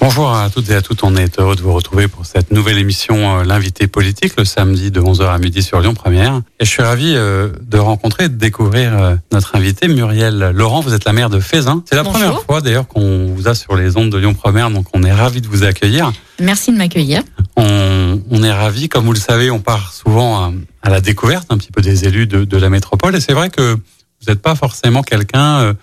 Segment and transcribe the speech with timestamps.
[0.00, 2.78] Bonjour à toutes et à toutes, on est heureux de vous retrouver pour cette nouvelle
[2.78, 6.42] émission euh, L'invité politique le samedi de 11h à midi sur Lyon Première.
[6.60, 10.92] Et je suis ravi euh, de rencontrer de découvrir euh, notre invité Muriel Laurent, vous
[10.94, 11.82] êtes la maire de Fézin.
[11.88, 12.20] C'est la Bonjour.
[12.20, 15.12] première fois d'ailleurs qu'on vous a sur les ondes de Lyon Première, donc on est
[15.12, 16.12] ravi de vous accueillir.
[16.40, 17.22] Merci de m'accueillir.
[17.56, 20.52] On, on est ravi, comme vous le savez, on part souvent à,
[20.82, 23.48] à la découverte un petit peu des élus de, de la métropole et c'est vrai
[23.50, 25.74] que vous n'êtes pas forcément quelqu'un,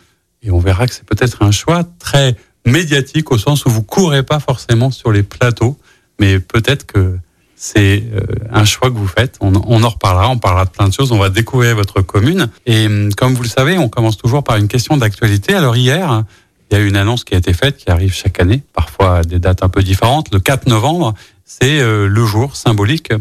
[0.41, 2.35] et on verra que c'est peut-être un choix très
[2.65, 5.77] médiatique au sens où vous courez pas forcément sur les plateaux,
[6.19, 7.17] mais peut-être que
[7.55, 9.37] c'est euh, un choix que vous faites.
[9.39, 12.49] On, on en reparlera, on parlera de plein de choses, on va découvrir votre commune.
[12.65, 15.53] Et hum, comme vous le savez, on commence toujours par une question d'actualité.
[15.53, 16.23] Alors hier,
[16.69, 19.19] il y a eu une annonce qui a été faite, qui arrive chaque année, parfois
[19.19, 20.33] à des dates un peu différentes.
[20.33, 21.13] Le 4 novembre,
[21.45, 23.11] c'est euh, le jour symbolique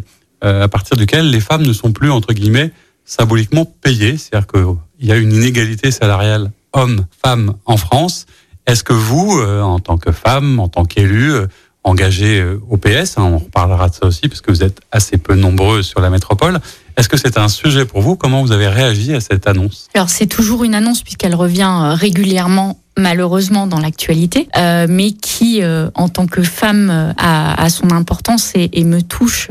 [0.43, 2.73] euh, à partir duquel les femmes ne sont plus, entre guillemets,
[3.05, 4.17] symboliquement payées.
[4.17, 8.27] C'est-à-dire qu'il y a une inégalité salariale homme-femme en France.
[8.67, 11.47] Est-ce que vous, euh, en tant que femme, en tant qu'élu, euh,
[11.85, 15.17] engagé euh, au PS, hein, on reparlera de ça aussi parce que vous êtes assez
[15.17, 16.61] peu nombreux sur la métropole,
[16.97, 18.15] est-ce que c'est un sujet pour vous?
[18.15, 19.89] Comment vous avez réagi à cette annonce?
[19.95, 25.63] Alors c'est toujours une annonce puisqu'elle revient régulièrement malheureusement dans l'actualité, mais qui,
[25.95, 29.49] en tant que femme, a, son importance et, et me touche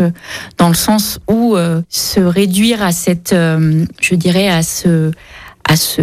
[0.59, 1.57] dans le sens où
[1.89, 5.11] se réduire à cette, je dirais, à ce
[5.63, 6.01] à ce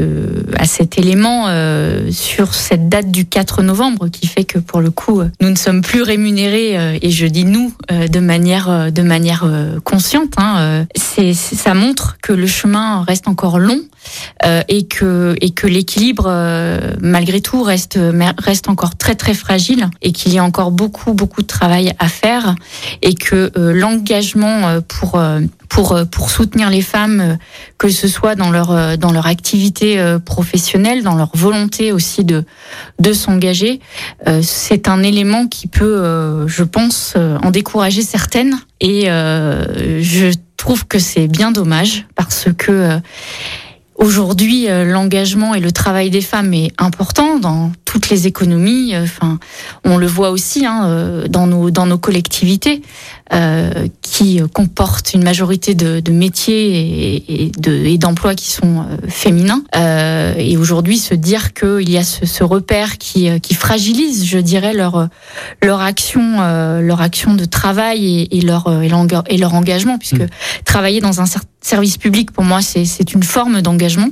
[0.56, 4.90] à cet élément euh, sur cette date du 4 novembre qui fait que pour le
[4.90, 8.90] coup nous ne sommes plus rémunérés euh, et je dis nous euh, de manière euh,
[8.90, 13.80] de manière euh, consciente hein, euh, c'est ça montre que le chemin reste encore long
[14.68, 16.30] et que et que l'équilibre
[17.00, 17.98] malgré tout reste
[18.38, 22.08] reste encore très très fragile et qu'il y a encore beaucoup beaucoup de travail à
[22.08, 22.54] faire
[23.02, 25.20] et que l'engagement pour
[25.68, 27.34] pour euh, pour soutenir les femmes euh,
[27.76, 32.44] que ce soit dans leur euh, dans leur activité professionnelle dans leur volonté aussi de
[32.98, 33.80] de s'engager.
[34.42, 38.58] C'est un élément qui peut je pense en décourager certaines.
[38.80, 43.00] Et je trouve que c'est bien dommage parce que
[43.96, 48.96] Aujourd'hui, l'engagement et le travail des femmes est important dans toutes les économies.
[48.96, 49.40] Enfin,
[49.82, 52.80] on le voit aussi hein, dans nos dans nos collectivités
[53.32, 58.80] euh, qui comportent une majorité de, de métiers et, et de et d'emplois qui sont
[58.80, 59.62] euh, féminins.
[59.76, 64.24] Euh, et aujourd'hui, se dire qu'il y a ce, ce repère qui euh, qui fragilise,
[64.26, 65.08] je dirais leur
[65.62, 68.82] leur action euh, leur action de travail et, et leur euh,
[69.28, 70.22] et leur engagement, puisque
[70.64, 71.26] travailler dans un
[71.60, 74.08] service public pour moi c'est une forme d'engagement.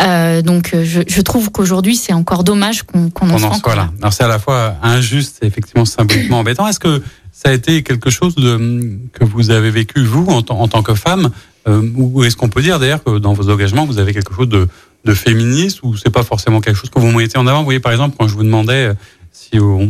[0.00, 3.74] Euh, donc je, je trouve qu'aujourd'hui c'est encore dommage qu'on qu'on en soit en soit
[3.74, 3.90] là.
[4.00, 6.66] Alors c'est à la fois injuste et effectivement symboliquement embêtant.
[6.68, 7.02] Est-ce que
[7.40, 11.30] ça a été quelque chose de, que vous avez vécu vous en, tant- que femme
[11.68, 14.48] euh, ou est-ce qu'on peut dire d'ailleurs que dans vos engagements vous avez quelque chose
[14.48, 14.66] de,
[15.14, 17.60] féministe ou c'est pas forcément quelque chose que vous mettez en avant?
[17.60, 18.94] Vous voyez par exemple quand je vous demandais euh,
[19.30, 19.88] si vous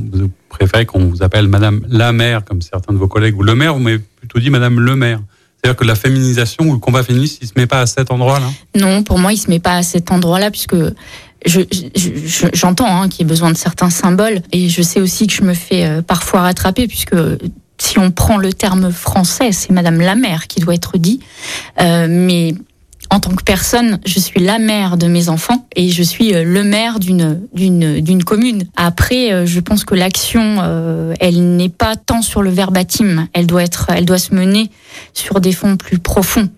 [0.51, 3.73] préférez qu'on vous appelle Madame la maire comme certains de vos collègues ou le maire,
[3.73, 5.21] vous m'avez plutôt dit Madame le maire.
[5.57, 8.49] C'est-à-dire que la féminisation ou le combat féministe, il se met pas à cet endroit-là?
[8.77, 10.77] Non, pour moi, il se met pas à cet endroit-là, puisque
[11.47, 11.61] je,
[11.97, 15.27] je- je- j'entends hein, qu'il y a besoin de certains symboles, et je sais aussi
[15.27, 17.17] que je me fais euh, parfois rattraper, puisque
[17.81, 21.21] si on prend le terme français, c'est Madame la mère qui doit être dit,
[21.81, 22.55] Euh, mais
[23.11, 26.43] en tant que personne, je suis la mère de mes enfants et je suis euh,
[26.45, 28.65] le maire d'une commune.
[28.77, 33.27] Après, euh, je pense que l'action, euh, elle n'est pas tant sur le verbatim.
[33.33, 34.71] Elle doit être, elle doit se mener
[35.15, 36.51] sur des fonds plus profonds.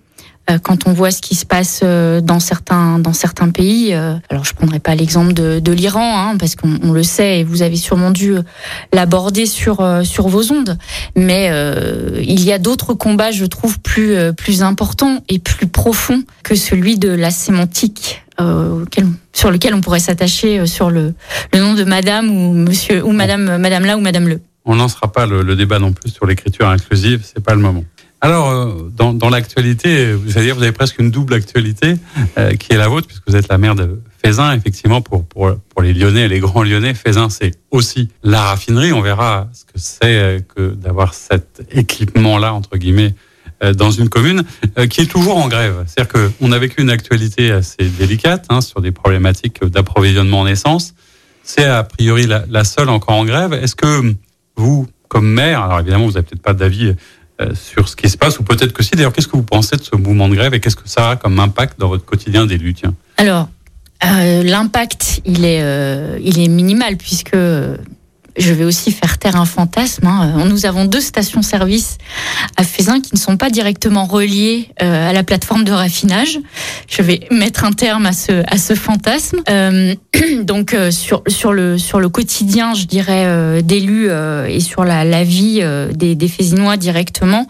[0.50, 4.14] Euh, Quand on voit ce qui se passe euh, dans certains dans certains pays, euh,
[4.28, 7.62] alors je prendrai pas l'exemple de, l'Iran, hein, parce qu'on on le sait et vous
[7.62, 8.34] avez sûrement dû
[8.92, 10.76] l'aborder sur sur vos ondes,
[11.16, 11.50] mais
[12.20, 16.98] il y a d'autres combats, je trouve, plus plus importants et plus profonds que celui
[16.98, 18.22] de la sémantique.
[19.32, 21.14] sur lequel on pourrait s'attacher sur le,
[21.52, 24.40] le nom de madame ou monsieur ou madame madame là ou madame le.
[24.64, 27.84] On lancera pas le, le débat non plus sur l'écriture inclusive, c'est pas le moment.
[28.22, 31.94] Alors, euh, dans, dans l'actualité, vous allez dire, vous avez presque une double actualité
[32.36, 35.56] euh, qui est la vôtre, puisque vous êtes la maire de Fézin, effectivement, pour, pour,
[35.56, 36.92] pour les Lyonnais les grands Lyonnais.
[36.92, 38.92] Fézin, c'est aussi la raffinerie.
[38.92, 43.14] On verra ce que c'est euh, que d'avoir cet équipement-là, entre guillemets,
[43.64, 44.42] euh, dans une commune
[44.90, 45.84] qui est toujours en grève.
[45.86, 50.94] C'est-à-dire qu'on a vécu une actualité assez délicate hein, sur des problématiques d'approvisionnement en essence.
[51.42, 53.54] C'est a priori la, la seule encore en grève.
[53.54, 54.14] Est-ce que
[54.56, 56.94] vous, comme maire, alors évidemment, vous n'avez peut-être pas d'avis
[57.54, 58.92] sur ce qui se passe, ou peut-être que si.
[58.92, 61.16] D'ailleurs, qu'est-ce que vous pensez de ce mouvement de grève et qu'est-ce que ça a
[61.16, 62.74] comme impact dans votre quotidien d'élu.
[63.16, 63.48] Alors,
[64.04, 67.36] euh, l'impact, il euh, il est minimal puisque
[68.40, 70.06] je vais aussi faire taire un fantasme.
[70.06, 70.44] Hein.
[70.48, 71.98] Nous avons deux stations-service
[72.56, 76.38] à Fézin qui ne sont pas directement reliées à la plateforme de raffinage.
[76.88, 79.38] Je vais mettre un terme à ce, à ce fantasme.
[80.42, 84.10] donc sur, sur, le, sur le quotidien, je dirais, d'élus
[84.48, 85.62] et sur la, la vie
[85.94, 87.46] des, des Fézinois directement,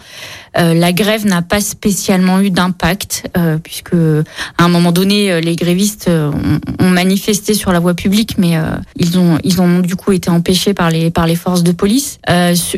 [0.58, 5.41] euh, la grève n'a pas spécialement eu d'impact euh, puisque à un moment donné euh,
[5.41, 8.56] les grévistes ont, manifesté sur la voie publique, mais
[8.97, 12.19] ils ont ils ont du coup été empêchés par les par les forces de police.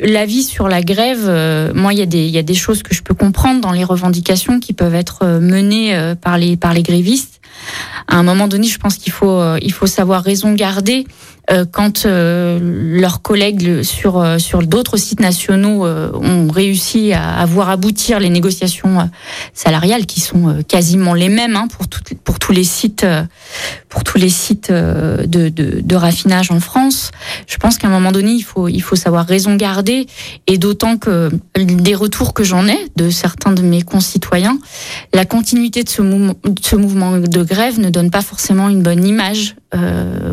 [0.03, 1.25] L'avis sur la grève,
[1.75, 3.73] moi il y a des il y a des choses que je peux comprendre dans
[3.73, 7.42] les revendications qui peuvent être menées par les par les grévistes.
[8.09, 11.07] À un moment donné, je pense qu'il faut il faut savoir raison garder
[11.51, 17.69] euh, quand euh, leurs collègues sur euh, sur d'autres sites nationaux ont réussi à, voir
[17.69, 19.11] aboutir les négociations
[19.53, 21.87] salariales qui sont quasiment les mêmes hein, pour
[22.23, 23.05] pour tous les sites
[23.89, 27.11] pour tous les sites de, de, de raffinage en France.
[27.47, 30.07] Je pense qu'à un moment donné, il faut il faut savoir raison garder
[30.47, 34.59] et d'autant que des retours que j'en ai de certains de mes concitoyens,
[35.13, 38.83] la continuité de ce mouvement de ce mouvement de grève ne donne pas forcément une
[38.83, 39.57] bonne image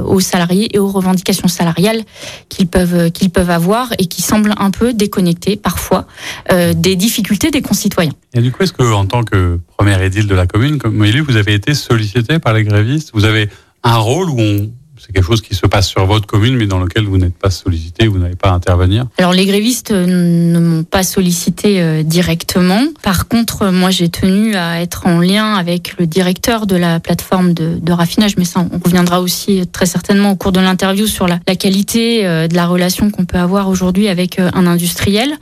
[0.06, 2.02] aux salariés et aux revendications salariales
[2.50, 6.08] qu'ils peuvent qu'ils peuvent avoir et qui semblent un peu déconnectées parfois
[6.52, 8.14] euh, des difficultés des concitoyens.
[8.34, 11.22] Et du coup, est-ce que en tant que premier édile de la commune, comme élu,
[11.22, 13.12] vous avez été sollicité par les grévistes?
[13.14, 13.50] Vous avez
[13.84, 14.70] un rôle où on
[15.10, 17.50] c'est quelque chose qui se passe sur votre commune, mais dans lequel vous n'êtes pas
[17.50, 22.82] sollicité, vous n'avez pas à intervenir Alors les grévistes ne m'ont pas sollicité euh, directement.
[23.02, 27.56] Par contre, moi j'ai tenu à être en lien avec le directeur de la plateforme
[27.56, 31.40] de, raffinage, mais ça on reviendra aussi très certainement au cours de l'interview sur la,
[31.56, 35.34] qualité euh, de la relation qu'on peut avoir aujourd'hui avec euh, un industriel.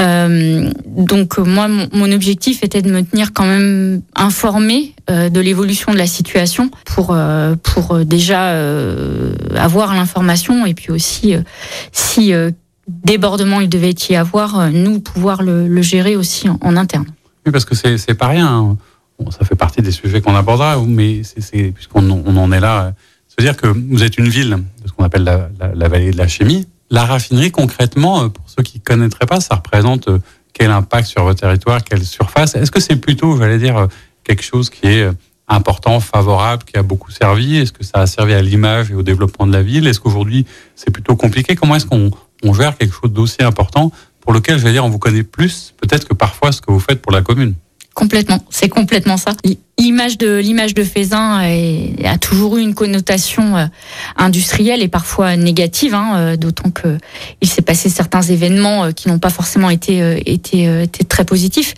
[0.00, 5.92] Euh, donc moi mon, mon objectif était de me tenir quand même informé de l'évolution
[5.92, 7.16] de la situation pour
[7.62, 8.95] pour déjà euh,
[9.54, 11.42] avoir l'information et puis aussi euh,
[11.92, 12.50] si euh,
[12.88, 17.06] débordement il devait y avoir, nous pouvoir le, gérer aussi en, interne.
[17.44, 18.46] Oui, parce que c'est pas rien.
[18.46, 18.76] Hein.
[19.30, 21.22] Ça fait partie des sujets qu'on abordera, mais
[21.74, 22.92] puisqu'on on en est là,
[23.28, 26.28] c'est-à-dire que vous êtes une ville de ce qu'on appelle la, la, vallée de la
[26.28, 26.66] chimie.
[26.90, 30.08] La raffinerie, concrètement, pour ceux qui connaîtraient pas, ça représente
[30.52, 32.54] quel impact sur votre territoire, quelle surface?
[32.54, 33.88] Est-ce que c'est plutôt, j'allais dire,
[34.22, 35.08] quelque chose qui est
[35.48, 37.56] important, favorable, qui a beaucoup servi?
[37.56, 39.86] Est-ce que ça a servi à l'image et au développement de la ville?
[39.86, 41.54] Est-ce qu'aujourd'hui c'est plutôt compliqué?
[41.54, 42.10] Comment est-ce qu'on
[42.42, 43.90] on gère quelque chose d'aussi important
[44.20, 46.80] pour lequel, je vais dire, on vous connaît plus peut-être que parfois ce que vous
[46.80, 47.54] faites pour la commune?
[47.94, 49.32] Complètement, c'est complètement ça.
[49.78, 53.66] L'image de l'image de Faisin a toujours eu une connotation euh,
[54.16, 56.96] industrielle et parfois négative, hein, euh, d'autant que
[57.42, 61.74] il s'est passé certains événements euh, qui n'ont pas forcément été, été, été très positifs.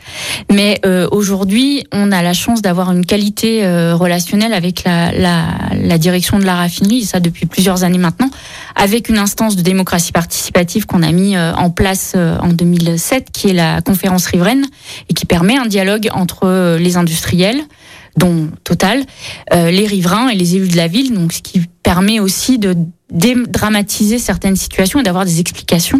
[0.49, 0.81] Mais
[1.11, 5.47] aujourd'hui, on a la chance d'avoir une qualité relationnelle avec la, la,
[5.83, 8.31] la, direction de la raffinerie, ça depuis plusieurs années maintenant,
[8.77, 13.55] avec une instance de démocratie participative qu'on a mis en place en 2007, qui est
[13.55, 14.67] la conférence riveraine,
[15.11, 17.65] et qui permet un dialogue entre les industriels
[18.19, 19.05] dont Total,
[19.53, 22.77] euh, les riverains et les élus de la ville, donc ce qui permet aussi de
[23.11, 25.99] dédramatiser certaines situations et d'avoir des explications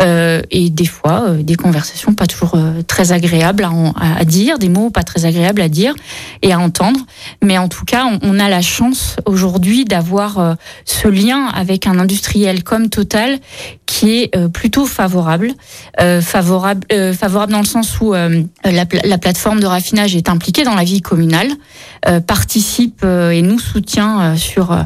[0.00, 3.70] euh, et des fois euh, des conversations pas toujours euh, très agréables à,
[4.18, 5.94] à, dire, des mots pas très agréables à dire
[6.42, 7.00] et à entendre.
[7.42, 10.54] Mais en tout cas, on, a la chance aujourd'hui d'avoir euh,
[10.84, 13.38] ce lien avec un industriel comme Total
[13.86, 15.52] qui est euh, plutôt favorable,
[16.20, 20.84] favorable, favorable dans le sens où la, la, plateforme de raffinage est impliquée dans la
[20.84, 21.48] vie communale,
[22.26, 24.76] participe et nous soutient sur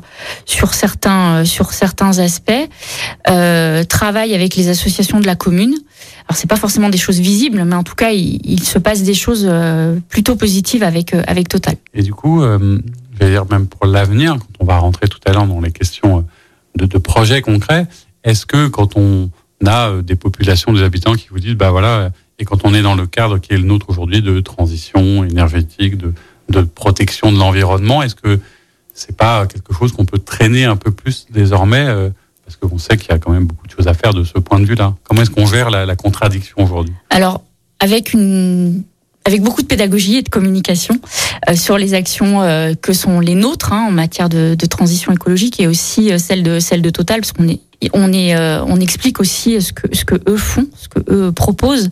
[0.44, 2.52] sur certains sur certains aspects,
[3.30, 5.75] euh, travaille avec les associations de la commune.
[6.26, 9.14] Alors c'est pas forcément des choses visibles, mais en tout cas il, se passe des
[9.14, 11.76] choses euh, plutôt positives avec euh, avec Total.
[11.92, 12.80] Et du coup, euh,
[13.12, 15.70] je vais dire même pour l'avenir, quand on va rentrer tout à l'heure dans les
[15.70, 16.25] questions
[16.76, 17.87] de, de projets concrets,
[18.25, 19.30] est-ce que quand on
[19.66, 22.96] a des populations, des habitants qui vous disent bah voilà, et quand on est dans
[22.96, 26.12] le cadre qui est le nôtre aujourd'hui de transition énergétique, de,
[26.49, 28.40] de protection de l'environnement, est-ce que
[28.94, 32.10] c'est pas quelque chose qu'on peut traîner un peu plus désormais euh,
[32.44, 34.38] parce qu'on sait qu'il y a quand même beaucoup de choses à faire de ce
[34.38, 34.94] point de vue-là.
[35.02, 36.94] Comment est-ce qu'on gère la, la contradiction aujourd'hui?
[37.10, 37.42] Alors,
[37.80, 38.84] avec une
[39.25, 40.99] avec beaucoup de pédagogie et de communication
[41.49, 45.12] euh, sur les actions euh, que sont les nôtres hein, en matière de, de, transition
[45.12, 47.61] écologique et aussi euh, celle de celle de Total parce qu'on est
[47.93, 51.90] on est on explique aussi ce que ce que eux font, ce que eux proposent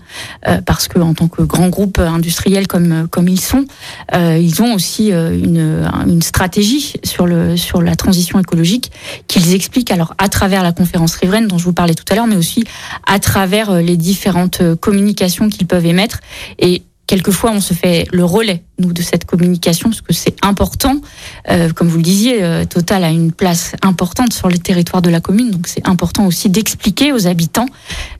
[0.64, 3.66] parce que en tant que grand groupe industriel comme comme ils sont,
[4.14, 8.90] ils ont aussi une une stratégie sur le sur la transition écologique
[9.28, 12.28] qu'ils expliquent alors à travers la conférence riveraine dont je vous parlais tout à l'heure
[12.28, 12.64] mais aussi
[13.06, 16.20] à travers les différentes communications qu'ils peuvent émettre.
[16.58, 20.98] Et quelquefois, on se fait le relais, nous, de cette communication, parce que c'est important.
[21.50, 25.10] Euh, comme vous le disiez, euh, Total a une place importante sur le territoire de
[25.10, 27.66] la commune, donc c'est important aussi d'expliquer aux habitants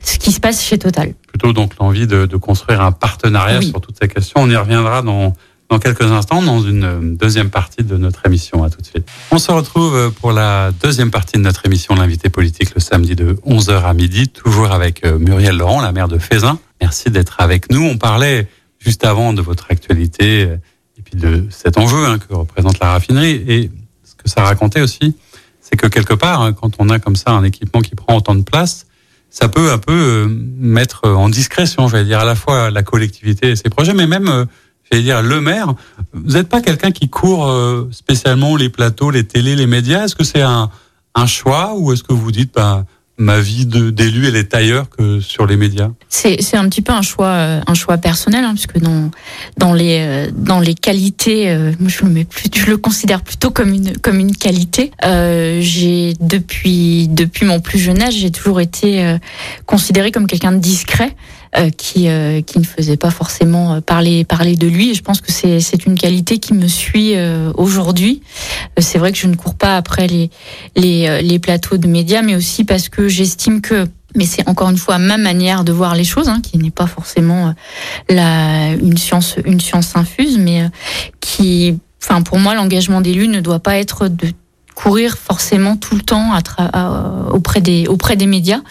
[0.03, 1.15] ce qui se passe chez Total.
[1.27, 4.41] Plutôt donc l'envie de, de, construire un partenariat sur toutes ces questions.
[4.41, 5.33] On y reviendra dans,
[5.71, 8.63] dans quelques instants dans une deuxième partie de notre émission.
[8.63, 9.09] À tout de suite.
[9.31, 13.39] On se retrouve pour la deuxième partie de notre émission, l'invité politique, le samedi de
[13.47, 16.59] 11h à midi, toujours avec euh, Muriel Laurent, la maire de Fézin.
[16.79, 17.81] Merci d'être avec nous.
[17.81, 18.47] On parlait
[18.83, 20.57] juste avant de votre actualité euh,
[20.97, 23.43] et puis de cet enjeu hein, que représente la raffinerie.
[23.47, 23.71] Et
[24.03, 25.15] ce que ça racontait aussi,
[25.61, 28.35] c'est que quelque part, hein, quand on a comme ça un équipement qui prend autant
[28.35, 28.85] de place,
[29.29, 32.83] ça peut un peu euh, mettre en discrétion, je vais dire, à la fois la
[32.83, 34.45] collectivité et ses projets, mais même, euh,
[34.83, 35.73] je vais dire, le maire.
[36.13, 37.51] Vous n'êtes pas quelqu'un qui court
[37.91, 40.03] spécialement les plateaux, les télés, les médias?
[40.03, 40.69] Est-ce que c'est un,
[41.15, 42.85] un choix ou est-ce que vous dites, bah,
[43.17, 45.91] ma vie d'élu elle est ailleurs que sur les médias.
[46.09, 49.11] C'est un petit peu un choix euh, un choix personnel hein, puisque dans
[49.57, 53.51] dans les euh, dans les qualités euh, je le mets plus je le considère plutôt
[53.51, 54.91] comme une comme une qualité.
[55.05, 59.17] Euh, j'ai depuis depuis mon plus jeune âge j'ai toujours été euh,
[59.65, 61.15] considéré comme quelqu'un de discret
[61.75, 64.91] qui euh, qui ne faisait pas forcément parler parler de lui.
[64.91, 67.13] Et je pense que c'est c'est une qualité qui me suit
[67.55, 68.21] aujourd'hui.
[68.77, 70.29] c'est vrai que je ne cours pas après les
[70.75, 74.77] les les plateaux de médias, mais aussi parce que j'estime que mais c'est encore une
[74.77, 77.55] fois ma manière de voir les choses, hein, qui n'est pas forcément
[78.09, 80.69] la, une science, une science infuse, mais
[81.19, 84.27] qui, enfin, pour moi, l'engagement d'élu ne doit pas être de
[84.75, 88.61] courir forcément tout le temps à à, auprès des auprès des médias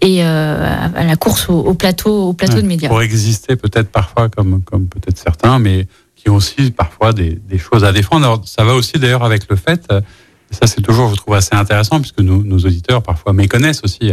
[0.00, 2.88] et euh, à la course au, au plateau au plateau ouais, de médias.
[2.88, 5.86] Pour exister peut-être parfois comme comme peut-être certains, mais
[6.16, 8.26] qui ont aussi parfois des, des choses à défendre.
[8.26, 11.54] Alors, ça va aussi d'ailleurs avec le fait, et ça c'est toujours je trouve assez
[11.54, 14.12] intéressant puisque nos, nos auditeurs parfois méconnaissent aussi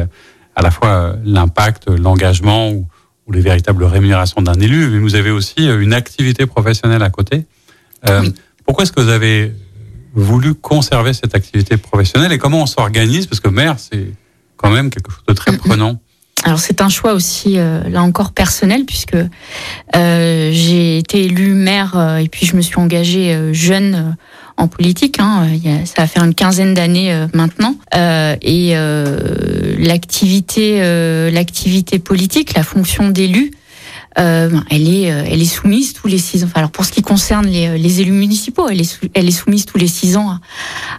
[0.55, 2.87] à la fois l'impact, l'engagement ou,
[3.27, 7.45] ou, les véritables rémunérations d'un élu, mais vous avez aussi une activité professionnelle à côté.
[8.07, 8.33] Euh, oui.
[8.65, 9.53] Pourquoi est-ce que vous avez
[10.15, 14.12] voulu conserver cette activité professionnelle et comment on s'organise Parce que maire, c'est
[14.57, 16.00] quand même quelque chose de très prenant.
[16.43, 21.93] Alors c'est un choix aussi euh, là encore personnel puisque euh, j'ai été élue maire
[21.98, 24.15] euh, et puis je me suis engagée jeune
[24.57, 25.19] en politique.
[25.19, 25.48] Hein,
[25.86, 27.75] ça va faire une quinzaine d'années maintenant.
[27.93, 28.74] Et
[29.79, 30.79] l'activité,
[31.31, 33.51] l'activité politique, la fonction d'élu,
[34.19, 36.50] euh, elle est, elle est soumise tous les six ans.
[36.55, 40.17] Alors pour ce qui concerne les, les élus municipaux, elle est, soumise tous les six
[40.17, 40.39] ans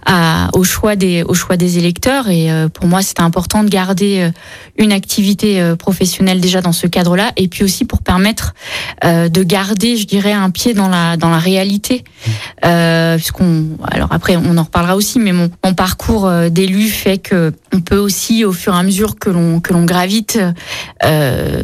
[0.04, 2.28] à, au choix des, au choix des électeurs.
[2.28, 4.30] Et euh, pour moi, c'était important de garder euh,
[4.78, 8.54] une activité euh, professionnelle déjà dans ce cadre-là, et puis aussi pour permettre
[9.04, 12.04] euh, de garder, je dirais, un pied dans la, dans la réalité,
[12.64, 17.52] euh, puisqu'on, alors après, on en reparlera aussi, mais mon, mon parcours d'élu fait que
[17.72, 20.38] on peut aussi, au fur et à mesure que l'on que l'on gravite,
[21.04, 21.62] euh,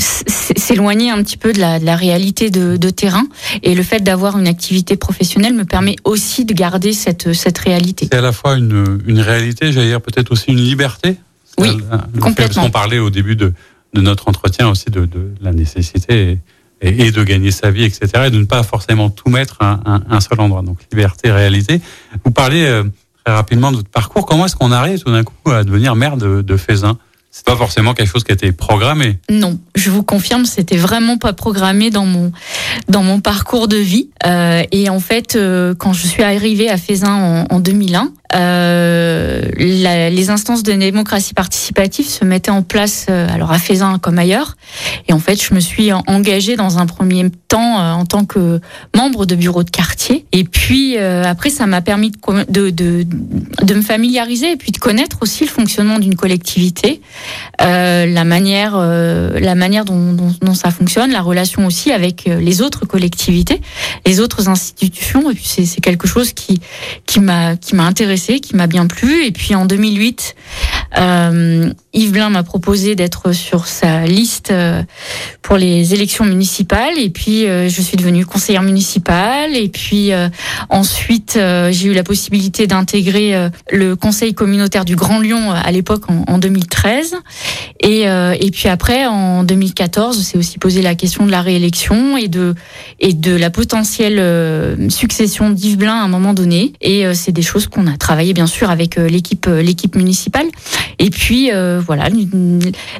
[0.00, 3.24] s'éloigner un petit peu de la, de la réalité de, de, terrain.
[3.62, 8.08] Et le fait d'avoir une activité professionnelle me permet aussi de garder cette, cette réalité.
[8.10, 11.16] C'est à la fois une, une réalité, j'allais dire peut-être aussi une liberté.
[11.58, 11.76] Oui,
[12.20, 12.32] complètement.
[12.34, 13.52] Parce qu'on parlait au début de,
[13.94, 16.38] de notre entretien aussi de, de la nécessité
[16.80, 18.08] et, et, et, de gagner sa vie, etc.
[18.26, 20.62] Et de ne pas forcément tout mettre à un, un seul endroit.
[20.62, 21.80] Donc liberté, réalité.
[22.24, 22.84] Vous parlez euh,
[23.24, 24.24] très rapidement de votre parcours.
[24.26, 26.96] Comment est-ce qu'on arrive tout d'un coup à devenir maire de, de Fézin
[27.30, 29.18] c'est pas forcément quelque chose qui a été programmé.
[29.30, 32.32] Non, je vous confirme, c'était vraiment pas programmé dans mon
[32.88, 34.10] dans mon parcours de vie.
[34.26, 39.42] Euh, et en fait, euh, quand je suis arrivée à Fézin en, en 2001, euh,
[39.56, 44.18] la, les instances de démocratie participative se mettaient en place, euh, alors à Fézin comme
[44.18, 44.56] ailleurs.
[45.08, 48.60] Et en fait, je me suis engagée dans un premier temps euh, en tant que
[48.96, 50.24] membre de bureau de quartier.
[50.32, 52.12] Et puis euh, après, ça m'a permis
[52.48, 53.04] de, de,
[53.62, 57.00] de, me familiariser et puis de connaître aussi le fonctionnement d'une collectivité,
[57.60, 62.62] euh, la manière, la manière dont, dont, dont, ça fonctionne, la relation aussi avec les
[62.62, 63.60] autres collectivités,
[64.06, 65.30] les autres institutions.
[65.30, 66.60] Et puis c'est quelque chose qui
[67.20, 67.84] m'a qui m'a
[68.40, 69.24] qui m'a bien plu.
[69.24, 70.34] Et puis en 2008,
[70.98, 74.82] euh, Yves Blin m'a proposé d'être sur sa liste euh,
[75.42, 76.98] pour les élections municipales.
[76.98, 79.56] Et puis euh, je suis devenue conseillère municipale.
[79.56, 80.28] Et puis euh,
[80.68, 81.38] ensuite,
[81.70, 86.38] j'ai eu la possibilité d'intégrer le conseil communautaire du Grand Lyon à l'époque en, en,
[86.38, 87.14] 2013.
[87.80, 92.28] Et, et puis après, en 2014, c'est aussi posé la question de la réélection et
[92.28, 92.54] de
[92.98, 96.72] et de la potentielle succession d'Yves Blin à un moment donné.
[96.80, 100.46] Et c'est des choses qu'on a travaillé bien sûr avec l'équipe l'équipe municipale.
[100.98, 102.08] Et puis voilà,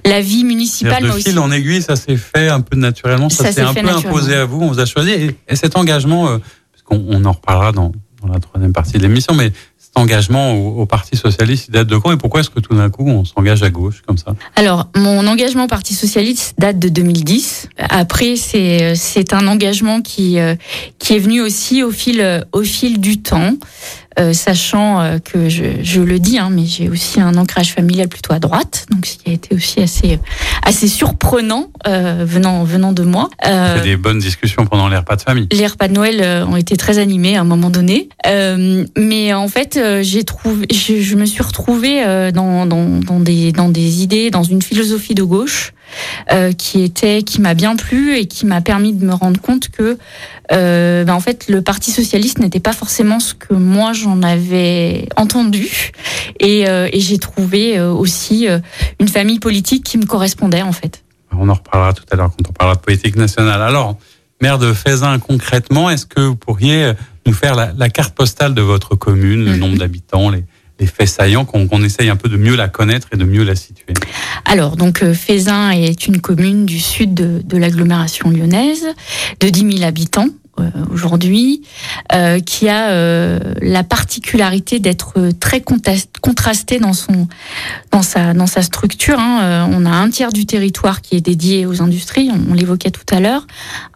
[0.04, 1.04] la vie municipale.
[1.04, 1.38] De fil aussi...
[1.38, 4.44] en aiguille, ça s'est fait un peu naturellement, ça, ça s'est un peu imposé à
[4.44, 5.10] vous, on vous a choisi.
[5.10, 6.38] Et, et cet engagement, euh,
[6.72, 10.52] parce qu'on on en reparlera dans, dans, la troisième partie de l'émission, mais cet engagement
[10.52, 13.25] au, Parti socialiste, il date de quand et pourquoi est-ce que tout d'un coup on
[13.25, 14.34] s'engage à gauche comme ça?
[14.56, 17.68] Alors, mon engagement au Parti socialiste date de 2010.
[17.76, 20.38] Après, c'est c'est un engagement qui
[20.99, 23.54] qui est venu aussi au fil au fil du temps.
[24.19, 28.09] Euh, sachant euh, que je, je, le dis, hein, mais j'ai aussi un ancrage familial
[28.09, 30.19] plutôt à droite, donc ce qui a été aussi assez
[30.64, 33.31] assez surprenant euh, venant venant de moi.
[33.47, 35.47] Euh, des bonnes discussions pendant les repas de famille.
[35.52, 38.09] Les repas de Noël ont été très animés à un moment donné,
[38.97, 42.02] mais en fait, j'ai trouvé, je, je, me suis retrouvée
[42.33, 45.73] dans, dans, dans des dans des idées, dans une philosophie de gauche
[46.33, 49.69] euh, qui était, qui m'a bien plu et qui m'a permis de me rendre compte
[49.69, 49.99] que,
[50.52, 55.09] euh, ben en fait, le Parti socialiste n'était pas forcément ce que moi j'en avais
[55.16, 55.92] entendu,
[56.40, 58.59] et, euh, et j'ai trouvé euh, aussi euh,
[58.99, 61.02] une famille politique qui me correspondait en fait.
[61.33, 63.62] On en reparlera tout à l'heure quand on parlera de politique nationale.
[63.62, 63.97] Alors,
[64.40, 66.92] maire de Faisin, concrètement, est-ce que vous pourriez
[67.26, 69.59] nous faire la, la carte postale de votre commune, le mhm.
[69.59, 70.45] nombre d'habitants, les,
[70.80, 73.54] les faits saillants, qu'on essaye un peu de mieux la connaître et de mieux la
[73.54, 73.92] situer
[74.46, 78.87] Alors, donc, euh, Fézin est une commune du sud de, de l'agglomération lyonnaise,
[79.38, 80.28] de 10 000 habitants.
[80.61, 81.62] Euh, aujourd'hui,
[82.12, 85.62] euh, qui a euh, la particularité d'être très
[86.21, 87.29] contrasté dans son
[87.90, 89.19] dans sa dans sa structure.
[89.19, 89.69] Hein.
[89.73, 93.21] on a un tiers du territoire qui est dédié aux industries, on, l'évoquait tout à
[93.21, 93.47] l'heure,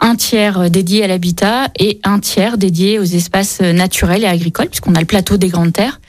[0.00, 4.94] un tiers dédié à l'habitat et un tiers dédié aux espaces naturels et agricoles, puisqu'on
[4.94, 6.00] a le plateau des Grandes Terres,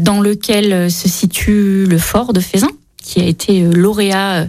[0.00, 2.70] dans lequel se situe le fort de Fézin
[3.02, 4.48] qui a été lauréat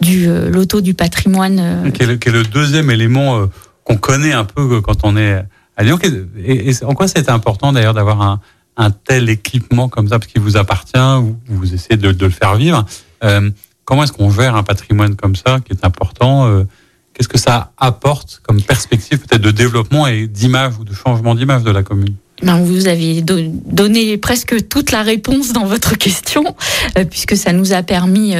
[0.00, 1.90] du loto du patrimoine.
[1.94, 3.48] Quel, est le deuxième élément
[3.84, 5.44] qu'on connaît un peu quand on est
[5.76, 5.98] à Lyon.
[6.44, 8.40] Et, en quoi c'est important d'ailleurs d'avoir
[8.76, 10.98] un, tel équipement comme ça, parce qu'il vous appartient,
[11.46, 12.84] vous, essayez de, le faire vivre.
[13.22, 13.50] Euh,
[13.84, 16.64] comment est-ce qu'on gère un patrimoine comme ça, qui est important euh,
[17.12, 21.62] Qu'est-ce que ça apporte comme perspective peut-être de développement et d'image ou de changement d'image
[21.62, 22.16] de la commune?
[22.42, 26.56] Ben, vous avez donné presque toute la réponse dans votre question,
[26.98, 28.34] euh, puisque ça nous a permis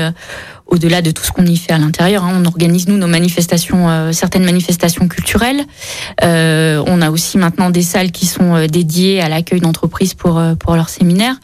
[0.66, 2.24] au-delà de tout ce qu'on y fait à l'intérieur.
[2.24, 2.40] Hein.
[2.40, 5.62] On organise nous nos manifestations, euh, certaines manifestations culturelles.
[6.22, 10.42] Euh, on a aussi maintenant des salles qui sont euh, dédiées à l'accueil d'entreprises pour
[10.58, 11.36] pour leurs séminaires.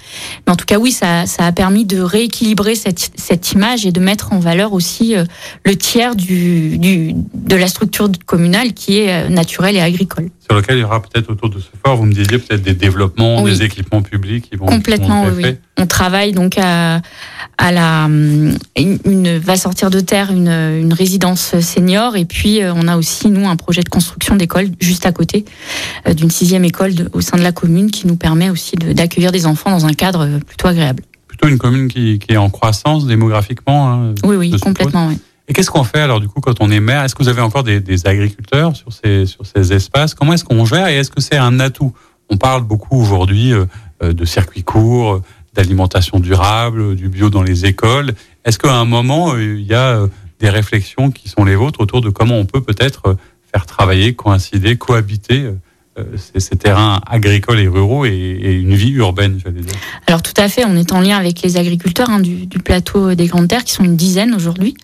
[0.46, 3.92] Mais en tout cas, oui, ça, ça a permis de rééquilibrer cette, cette image et
[3.92, 5.14] de mettre en valeur aussi
[5.64, 10.30] le tiers du, du de la structure communale qui est naturelle et agricole.
[10.48, 12.74] Sur lequel il y aura peut-être autour de ce fort, vous me disiez peut-être des
[12.74, 15.26] développements, des équipements publics qui vont complètement.
[15.36, 15.56] oui.
[15.78, 17.00] On travaille donc à,
[17.56, 18.98] à la une,
[19.38, 23.48] va sortir de terre une, une résidence senior et puis euh, on a aussi nous
[23.48, 25.44] un projet de construction d'école juste à côté
[26.06, 29.46] euh, d'une sixième école au sein de la commune qui nous permet aussi d'accueillir des
[29.46, 31.02] enfants dans un cadre euh, plutôt agréable.
[31.28, 33.92] Plutôt une commune qui, qui est en croissance démographiquement.
[33.92, 35.08] Hein, oui, oui, complètement.
[35.08, 35.18] Oui.
[35.48, 37.02] Et qu'est-ce qu'on fait alors du coup quand on est maire?
[37.02, 40.14] Est-ce que vous avez encore des, des agriculteurs sur ces sur ces espaces?
[40.14, 41.92] Comment est-ce qu'on gère et est-ce que c'est un atout?
[42.28, 43.52] On parle beaucoup aujourd'hui
[44.00, 45.20] de circuits courts
[45.54, 48.14] d'alimentation durable, du bio dans les écoles.
[48.44, 50.06] Est-ce qu'à un moment, euh, il y a euh,
[50.40, 53.14] des réflexions qui sont les vôtres autour de comment on peut peut-être euh,
[53.52, 55.50] faire travailler, coïncider, cohabiter
[56.16, 59.74] ces, terrains agricoles et ruraux et, une vie urbaine, j'allais dire?
[60.06, 63.26] Alors tout à fait, on est en lien avec les agriculteurs hein, du, plateau des
[63.26, 64.76] Grandes Terres, qui sont une dizaine aujourd'hui.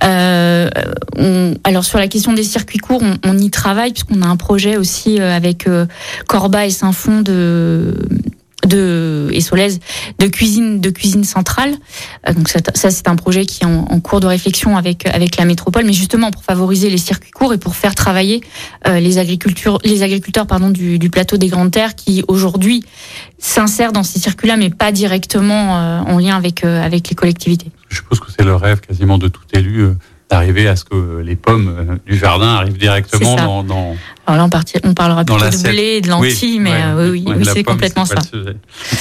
[0.00, 0.70] Alors
[1.84, 5.18] sur la question des circuits courts, on, on y travaille puisqu'on a un projet aussi
[5.18, 5.68] avec
[6.28, 7.96] Corba et Saint-Fond de
[8.68, 9.40] de et
[10.18, 11.74] de cuisine de cuisine centrale.
[12.28, 15.44] Euh, donc ça, c'est un projet qui est en, cours de réflexion avec avec la
[15.44, 18.42] métropole, mais justement pour favoriser les circuits courts et pour faire travailler
[18.86, 22.84] euh, les agriculteurs les agriculteurs pardon du, plateau des Grandes Terres qui aujourd'hui
[23.38, 27.70] s'insèrent dans ces circuits-là, mais pas directement euh, en lien avec avec les collectivités.
[27.88, 29.88] Je suppose que c'est le rêve quasiment de tout élu
[30.30, 34.60] d'arriver à ce que les pommes euh, du jardin arrivent directement dans, dans, Alors là,
[34.84, 38.04] on, on parlera plutôt de blé et de lentilles, mais euh, oui, oui, c'est complètement
[38.04, 38.16] ça.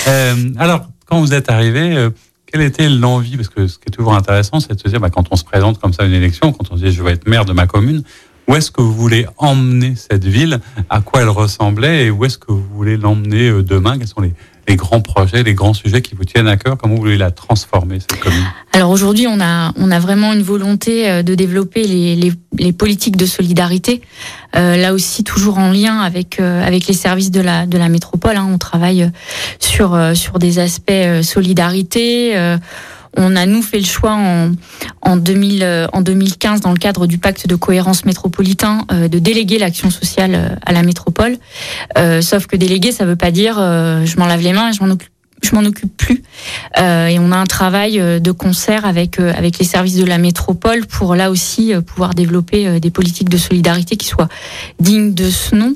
[0.08, 2.10] Euh, alors, quand vous êtes arrivé,
[2.46, 3.36] quelle était l'envie?
[3.36, 5.44] Parce que ce qui est toujours intéressant, c'est de se dire, bah, quand on se
[5.44, 7.54] présente comme ça à une élection, quand on se dit je vais être maire de
[7.54, 8.04] ma commune,
[8.48, 10.60] où est-ce que vous voulez emmener cette ville?
[10.90, 12.06] À quoi elle ressemblait?
[12.06, 13.98] Et où est-ce que vous voulez l'emmener demain?
[13.98, 14.34] Quels sont les,
[14.68, 17.32] les grands projets, les grands sujets qui vous tiennent à cœur Comment vous voulez la
[17.32, 18.44] transformer, cette commune?
[18.74, 22.74] Alors aujourd'hui, on a, on a vraiment une volonté euh, de développer les, les, les
[22.74, 24.02] politiques de solidarité.
[24.56, 27.90] Euh, là aussi, toujours en lien avec, euh, avec les services de la, de la
[27.90, 28.36] métropole.
[28.38, 28.48] Hein.
[28.52, 29.10] On travaille
[29.60, 32.36] sur, sur des aspects solidarité.
[33.18, 34.52] On a nous fait le choix en,
[35.02, 39.20] en, 2000, euh, en 2015 dans le cadre du pacte de cohérence métropolitain euh, de
[39.20, 41.38] déléguer l'action sociale euh, à la métropole.
[42.22, 44.84] sauf que déléguer, ça veut pas dire je m'en lave les mains et je
[45.56, 46.24] m'en occupe plus.
[46.78, 51.16] et on a un travail de concert avec avec les services de la métropole pour
[51.16, 54.30] là aussi pouvoir développer des politiques de solidarité qui soient
[54.80, 55.76] dignes de ce nom.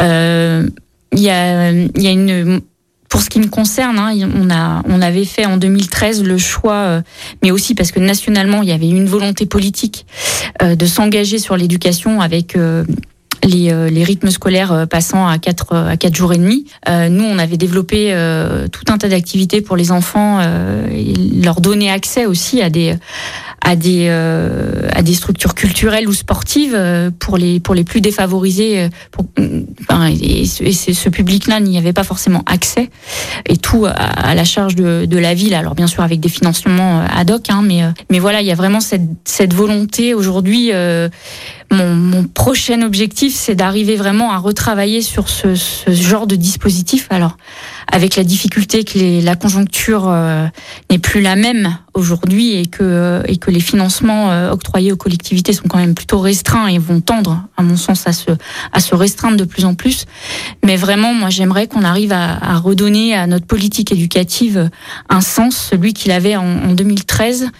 [0.00, 2.60] Il y a il y a une
[3.08, 6.74] pour ce qui me concerne, hein, on, a, on avait fait en 2013 le choix,
[6.74, 7.02] euh,
[7.42, 10.06] mais aussi parce que nationalement, il y avait une volonté politique
[10.62, 12.84] euh, de s'engager sur l'éducation avec euh,
[13.44, 16.64] les, rythmes scolaires passant à 4, à 4 jours et demi.
[16.88, 18.12] nous, on avait développé
[18.72, 20.40] tout un tas d'activités pour les enfants,
[20.90, 21.12] et
[21.44, 22.96] leur donner accès aussi à des,
[23.60, 28.00] à des euh, à des structures culturelles ou sportives euh, pour les pour les plus
[28.00, 28.82] défavorisés.
[28.82, 29.26] Euh, pour,
[29.82, 32.90] enfin, et, ce, ce public-là n'y avait pas forcément accès
[33.48, 35.54] et tout à, la charge de, de, la ville.
[35.54, 38.54] Alors bien sûr avec des financements ad hoc, hein, mais mais voilà, il y a
[38.54, 40.70] vraiment cette cette volonté aujourd'hui.
[41.72, 47.08] Mon, mon, prochain objectif, c'est d'arriver vraiment à retravailler sur ce, ce, genre de dispositif.
[47.10, 47.38] Alors,
[47.90, 50.08] avec la difficulté que les, la conjoncture
[50.88, 55.68] n'est plus la même aujourd'hui et que et que financements euh, octroyés aux collectivités sont
[55.68, 58.30] quand même plutôt restreints et vont tendre, à mon sens, à se,
[58.72, 60.06] à se restreindre de plus en plus.
[60.64, 64.70] Mais vraiment, moi, j'aimerais qu'on arrive à, redonner à notre politique éducative
[65.08, 67.50] un sens, celui qu'il avait en, en 2013,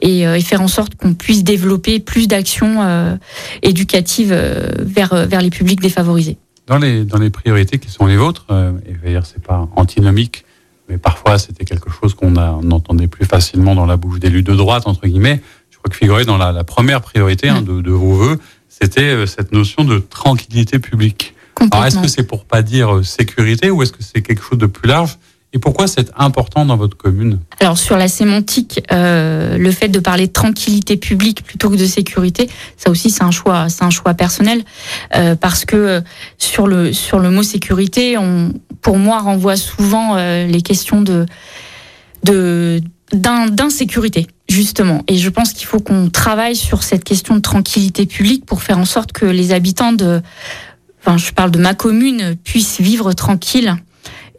[0.00, 3.16] et, euh, et, faire en sorte qu'on puisse développer plus d'actions euh,
[3.62, 4.32] éducatives
[4.78, 6.38] vers, vers les publics défavorisés.
[6.66, 8.46] Dans les, dans les priorités qui sont les vôtres,
[8.86, 10.45] et dire c'est pas antinomique
[10.88, 14.84] mais parfois c'était quelque chose qu'on entendait plus facilement dans la bouche d'élus de droite,
[14.86, 15.40] entre guillemets.
[15.70, 19.02] Je crois que figurait dans la, la première priorité hein, de, de, vos voeux, c'était
[19.02, 21.34] euh, cette notion de tranquillité publique.
[21.70, 24.58] Alors est-ce que c'est pour pas dire euh, sécurité ou est-ce que c'est quelque chose
[24.58, 25.18] de plus large?
[25.52, 27.38] Et pourquoi c'est important dans votre commune?
[27.60, 31.86] Alors sur la sémantique, euh, le fait de parler de tranquillité publique plutôt que de
[31.86, 34.64] sécurité, ça aussi c'est un choix, c'est un choix personnel
[35.14, 36.02] euh, parce que
[36.36, 41.26] sur le sur le mot sécurité, on, pour moi renvoie souvent euh, les questions de
[43.12, 45.04] d'insécurité justement.
[45.06, 48.78] Et je pense qu'il faut qu'on travaille sur cette question de tranquillité publique pour faire
[48.78, 50.20] en sorte que les habitants de,
[51.00, 53.76] enfin je parle de ma commune, puissent vivre tranquilles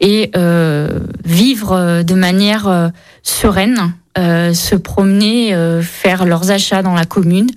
[0.00, 2.90] et euh, vivre euh, de manière
[3.22, 7.48] sereine, se promener, faire leurs achats dans la commune,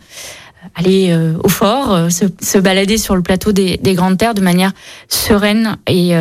[0.76, 4.72] aller au fort, se, balader sur le plateau des, grandes terres de manière
[5.08, 5.78] sereine.
[5.88, 6.14] Et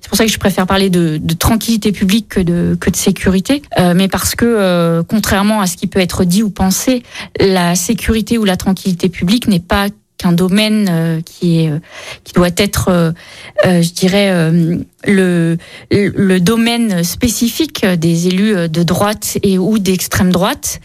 [0.00, 3.62] c'est pour ça que je préfère parler de, tranquillité publique que de, que de sécurité.
[3.94, 7.02] mais parce que, contrairement à ce qui peut être dit ou pensé,
[7.38, 11.78] la sécurité ou la tranquillité publique n'est pas qu'un domaine euh, qui est euh,
[12.24, 13.12] qui doit être, euh,
[13.82, 14.32] je dirais,
[15.06, 15.58] le
[15.90, 20.80] le domaine spécifique des élus de droite et ou d'extrême droite.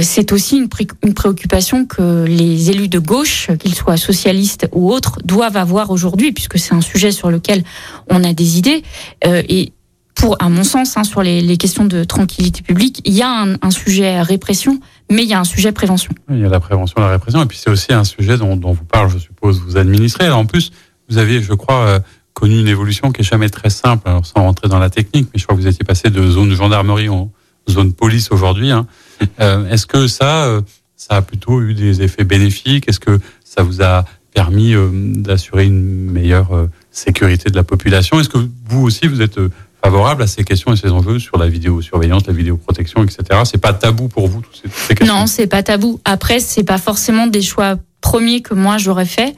[0.00, 0.68] C'est aussi une,
[1.14, 6.58] préoccupation que les élus de gauche, qu'ils soient socialistes ou autres, doivent avoir aujourd'hui, puisque
[6.58, 7.64] c'est un sujet sur lequel
[8.08, 8.82] on a des idées.
[9.24, 9.72] et
[10.14, 13.28] pour, à mon sens, hein, sur les, les, questions de tranquillité publique, il y a
[13.28, 16.12] un, un, sujet répression, mais il y a un sujet prévention.
[16.30, 18.72] Il y a la prévention, la répression, et puis c'est aussi un sujet dont, dont,
[18.72, 20.24] vous parlez, je suppose, vous administrez.
[20.24, 20.72] Alors en plus,
[21.08, 22.00] vous avez, je crois, euh,
[22.36, 25.40] connu une évolution qui est jamais très simple, alors sans rentrer dans la technique, mais
[25.40, 27.30] je crois que vous étiez passé de zone gendarmerie en
[27.68, 28.70] zone police aujourd'hui.
[28.70, 28.86] Hein.
[29.40, 30.60] Euh, Est-ce que ça, euh,
[30.94, 32.86] ça a plutôt eu des effets bénéfiques?
[32.86, 38.20] Est-ce que ça vous a permis euh, d'assurer une meilleure sécurité de la population?
[38.20, 39.40] Est-ce que vous aussi, vous êtes
[39.86, 43.42] favorable à ces questions et ces enjeux sur la vidéosurveillance, la vidéoprotection, etc.
[43.44, 45.14] C'est pas tabou pour vous toutes ces, questions?
[45.14, 46.00] Non, c'est pas tabou.
[46.04, 49.34] Après, c'est pas forcément des choix premiers que moi j'aurais fait,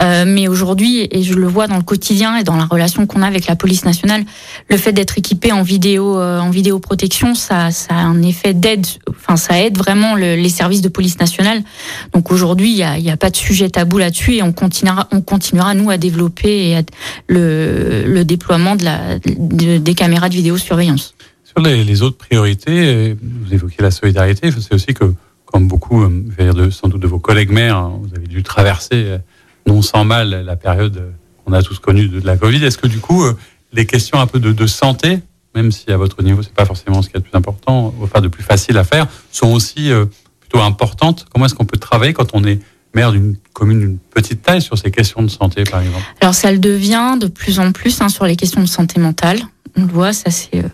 [0.00, 3.22] euh, mais aujourd'hui et je le vois dans le quotidien et dans la relation qu'on
[3.22, 4.22] a avec la police nationale,
[4.70, 8.86] le fait d'être équipé en vidéo euh, en vidéoprotection, ça, ça a un effet d'aide.
[9.10, 11.64] Enfin, ça aide vraiment le, les services de police nationale.
[12.12, 15.20] Donc aujourd'hui, il y a, a, pas de sujet tabou là-dessus et on continuera, on
[15.20, 16.84] continuera nous à développer et
[17.26, 21.16] le, déploiement des caméras de vidéosurveillance.
[21.42, 24.52] Sur les, les autres priorités, vous évoquez la solidarité.
[24.52, 25.12] Je sais aussi que
[25.54, 29.18] comme beaucoup, euh, sans doute de vos collègues maires, hein, vous avez dû traverser euh,
[29.68, 31.10] non sans mal la période euh,
[31.44, 32.64] qu'on a tous connue de, la Covid.
[32.64, 33.24] Est-ce que du coup,
[33.72, 35.20] les questions un peu de, de santé,
[35.54, 38.20] même si à votre niveau c'est pas forcément ce qui est le plus important, enfin
[38.20, 39.92] de plus facile à faire, sont aussi
[40.40, 41.26] plutôt importantes?
[41.32, 42.58] Comment est-ce qu'on peut travailler quand on est
[42.94, 46.52] maire d'une commune d'une petite taille sur ces questions de santé, par exemple Alors ça
[46.52, 49.40] le devient de plus en plus hein, sur les questions de santé mentale
[49.76, 50.68] on le voit, ça c'est euh,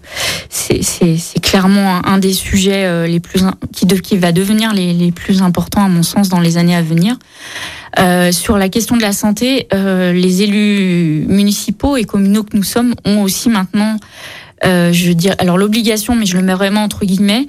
[0.51, 5.43] c'est clairement un, des sujets euh, les plus qui, qui va devenir les, les, plus
[5.43, 7.17] importants à mon sens dans les années à venir.
[7.99, 12.63] Euh, sur la question de la santé, euh, les élus municipaux et communaux que nous
[12.63, 13.97] sommes ont aussi maintenant
[14.65, 17.47] euh, je veux dire, alors l'obligation, mais je le mets vraiment entre guillemets,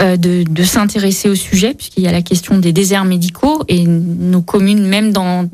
[0.00, 3.84] euh, de, de s'intéresser au sujet, puisqu'il y a la question des déserts médicaux et
[3.86, 5.48] nos communes, même dans,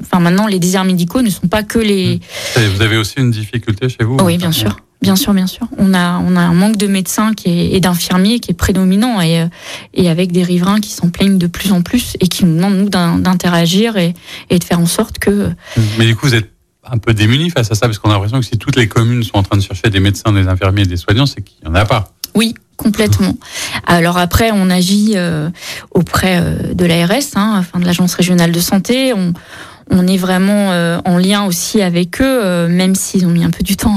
[0.00, 2.20] enfin maintenant, les déserts médicaux ne sont pas que les.
[2.56, 4.76] Vous avez aussi une difficulté chez vous Oui, bien sûr.
[5.02, 5.68] Bien sûr, bien sûr.
[5.76, 9.20] On a, on a un manque de médecins qui est, et d'infirmiers qui est prédominant
[9.20, 9.46] et, euh,
[9.94, 12.76] et avec des riverains qui s'en plaignent de plus en plus et qui nous demandent,
[12.76, 14.14] nous, d'interagir et,
[14.48, 15.50] et de faire en sorte que.
[15.98, 16.50] Mais du coup, vous êtes
[16.90, 19.22] un peu démunis face à ça, parce qu'on a l'impression que si toutes les communes
[19.22, 21.74] sont en train de chercher des médecins, des infirmiers, des soignants, c'est qu'il n'y en
[21.74, 22.12] a pas.
[22.34, 23.34] Oui, complètement.
[23.86, 25.48] Alors après, on agit euh,
[25.90, 29.14] auprès euh, de l'ARS, hein, enfin de l'Agence régionale de santé.
[29.14, 29.32] On,
[29.90, 33.62] on est vraiment euh, en lien aussi avec eux, même s'ils ont mis un peu
[33.62, 33.96] du temps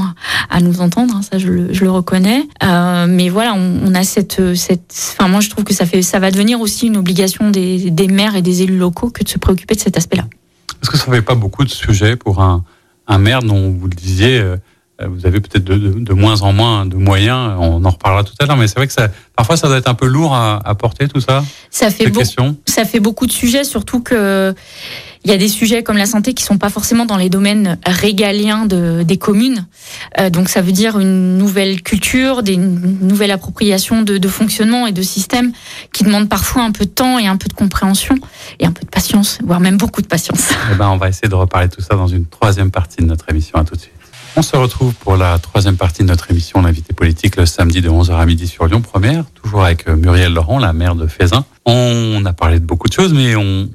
[0.50, 2.48] à, nous entendre, hein, ça je le, je le reconnais.
[2.62, 6.20] mais voilà, on, on, a cette, cette, enfin moi je trouve que ça fait, ça
[6.20, 9.40] va devenir aussi une obligation des, des maires et des élus locaux que de se
[9.40, 10.26] préoccuper de cet aspect-là.
[10.82, 12.64] Est-ce que ça ne fait pas beaucoup de sujets pour un,
[13.10, 14.56] un maire dont vous le disiez euh,
[15.08, 17.56] vous avez peut-être de, de, de, moins en moins de moyens.
[17.58, 19.88] On en reparlera tout à l'heure, mais c'est vrai que ça, parfois ça doit être
[19.90, 21.44] un peu lourd à, à porter tout ça.
[21.70, 22.22] Ça fait, beau,
[22.66, 24.54] ça fait beaucoup de sujets, surtout que
[25.26, 27.78] il y a des sujets comme la santé qui sont pas forcément dans les domaines
[27.86, 29.66] régaliens de, des communes.
[30.20, 34.88] Euh, donc ça veut dire une nouvelle culture, des une nouvelle appropriation de, de fonctionnement
[34.88, 35.52] et de système
[35.94, 38.16] qui demandent parfois un peu de temps et un peu de compréhension
[38.60, 40.50] et un peu de patience, voire même beaucoup de patience.
[40.72, 43.30] Eh ben, on va essayer de reparler tout ça dans une troisième partie de notre
[43.30, 43.60] émission.
[43.60, 43.99] À tout de suite.
[44.36, 47.90] On se retrouve pour la troisième partie de notre émission L'invité politique le samedi de
[47.90, 51.46] 11h à midi sur Lyon Première, toujours avec euh, Muriel Laurent, la maire de Fézin.
[51.66, 53.70] On a parlé de beaucoup de choses, mais on,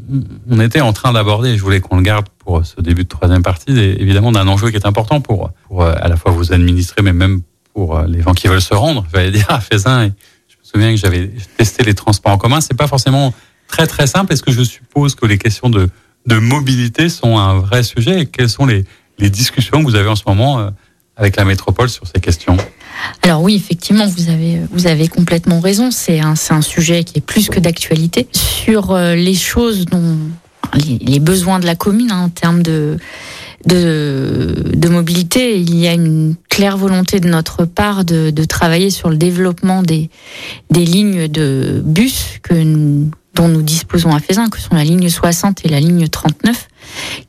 [0.49, 3.43] on était en train d'aborder, je voulais qu'on le garde pour ce début de troisième
[3.43, 7.03] partie, évidemment d'un enjeu qui est important pour, pour euh, à la fois vous administrer,
[7.03, 7.43] mais même
[7.75, 10.05] pour euh, les gens qui veulent se rendre, j'allais dire, à Fézin.
[10.05, 10.13] Et
[10.49, 12.61] je me souviens que j'avais testé les transports en commun.
[12.61, 13.35] C'est pas forcément
[13.67, 14.33] très très simple.
[14.33, 15.91] Est-ce que je suppose que les questions de,
[16.27, 18.23] de mobilité sont un vrai sujet?
[18.23, 18.85] Et quels sont les
[19.19, 20.71] les discussions que vous avez en ce moment euh,
[21.17, 22.57] avec la métropole sur ces questions
[23.23, 25.91] alors oui, effectivement, vous avez vous avez complètement raison.
[25.91, 30.17] C'est un un sujet qui est plus que d'actualité sur euh, les choses dont
[30.75, 32.99] les, besoins de la commune hein, en termes de,
[33.67, 35.59] de mobilité.
[35.59, 40.11] Il y a une claire volonté de notre part de, travailler sur le développement des
[40.71, 42.55] des lignes de bus que
[43.35, 46.69] dont nous disposons à Fézin, que sont la ligne 60 et la ligne 39,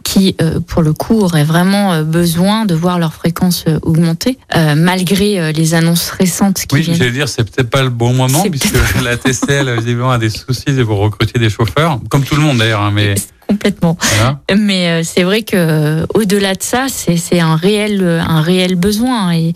[0.05, 4.37] qui, euh, pour le coup, auraient vraiment euh, besoin de voir leur fréquence euh, augmenter,
[4.77, 6.95] malgré les annonces récentes qui oui, viennent.
[6.95, 8.71] J'allais dire, c'est peut-être pas le bon moment, puisque
[9.03, 12.59] la TCL, visiblement, a des soucis de vous recruter des chauffeurs, comme tout le monde
[12.59, 13.15] d'ailleurs, hein, mais
[13.47, 13.97] complètement.
[14.55, 19.53] Mais euh, c'est vrai que au-delà de ça, c'est un réel un réel besoin et,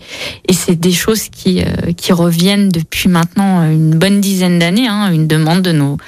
[0.48, 4.88] et c'est des choses qui euh, qui reviennent depuis maintenant une bonne dizaine d'années.
[4.88, 5.98] Hein, une demande de nos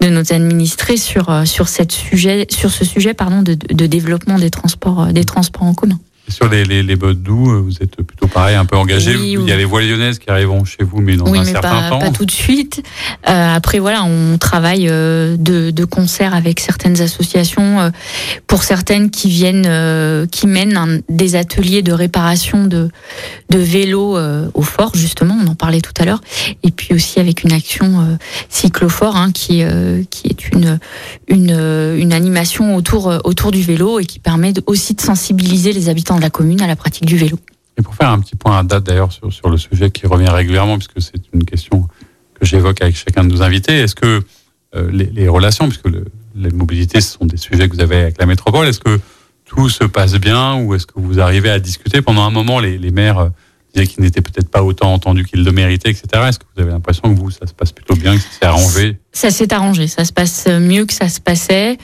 [0.00, 4.50] de nos administrés sur sur cette sujet sur ce sujet pardon de, de développement des
[4.50, 5.98] transports des transports en commun.
[6.28, 9.12] Sur les, les, les bottes doux, euh, vous êtes plutôt pareil, un peu engagé.
[9.14, 11.88] Il y a les voiles lyonnaises qui arriveront chez vous, mais dans un certain pas,
[11.88, 11.98] temps.
[12.00, 12.82] Pas tout de suite.
[13.28, 17.90] Euh, après, voilà, on travaille euh, de, de, concert avec certaines associations, euh,
[18.48, 22.90] pour certaines qui viennent, euh, qui mènent un, des ateliers de réparation de,
[23.50, 24.18] de vélos
[24.54, 25.38] au fort, justement.
[25.40, 26.20] On en parlait tout à l'heure.
[26.64, 29.62] Et puis aussi avec une action cyclophore, hein, qui,
[30.10, 30.80] qui est une,
[31.28, 31.50] une,
[31.96, 36.15] une animation autour, autour du vélo et qui permet de, aussi de sensibiliser les habitants
[36.16, 37.38] de la commune à la pratique du vélo.
[37.78, 40.28] Et pour faire un petit point à date d'ailleurs sur, sur le sujet qui revient
[40.28, 41.88] régulièrement, puisque c'est une question
[42.38, 44.22] que j'évoque avec chacun de nos invités, est-ce que
[44.74, 48.18] euh, les, relations, puisque le, les mobilités, ce sont des sujets que vous avez avec
[48.18, 49.00] la métropole, est-ce que
[49.44, 52.78] tout se passe bien ou est-ce que vous arrivez à discuter pendant un moment les,
[52.78, 53.28] les maires euh,
[53.74, 56.24] disaient qu'ils n'étaient peut-être pas autant entendus qu'ils le méritaient, etc.
[56.28, 58.46] Est-ce que vous avez l'impression que vous, ça se passe plutôt bien, que ça s'est
[58.46, 58.98] arrangé?
[59.16, 61.78] Ça s'est arrangé, ça se passe mieux que ça se passait.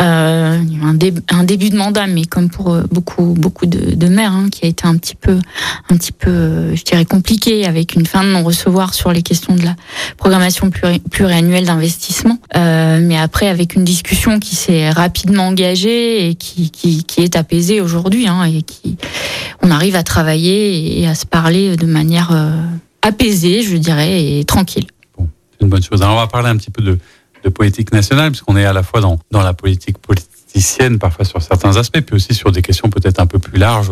[0.00, 4.08] Euh, un, dé, un, début de mandat, mais comme pour euh, beaucoup beaucoup de, de
[4.08, 5.38] maires, hein, qui a été un petit peu
[5.90, 9.22] un petit peu, euh, je dirais compliqué, avec une fin de non recevoir sur les
[9.22, 9.76] questions de la
[10.16, 12.38] programmation pluri, pluriannuelle d'investissement.
[12.56, 17.36] Euh, mais après, avec une discussion qui s'est rapidement engagée et qui qui, qui est
[17.36, 18.96] apaisée aujourd'hui, hein, et qui
[19.62, 22.50] on arrive à travailler et à se parler de manière euh,
[23.02, 24.86] apaisée, je dirais, et tranquille
[25.62, 26.02] une bonne chose.
[26.02, 26.98] Alors on va parler un petit peu de,
[27.50, 31.76] politique nationale, puisqu'on est à la fois dans, dans la politique politicienne, parfois sur certains
[31.76, 33.90] aspects, puis aussi sur des questions peut-être un peu plus larges,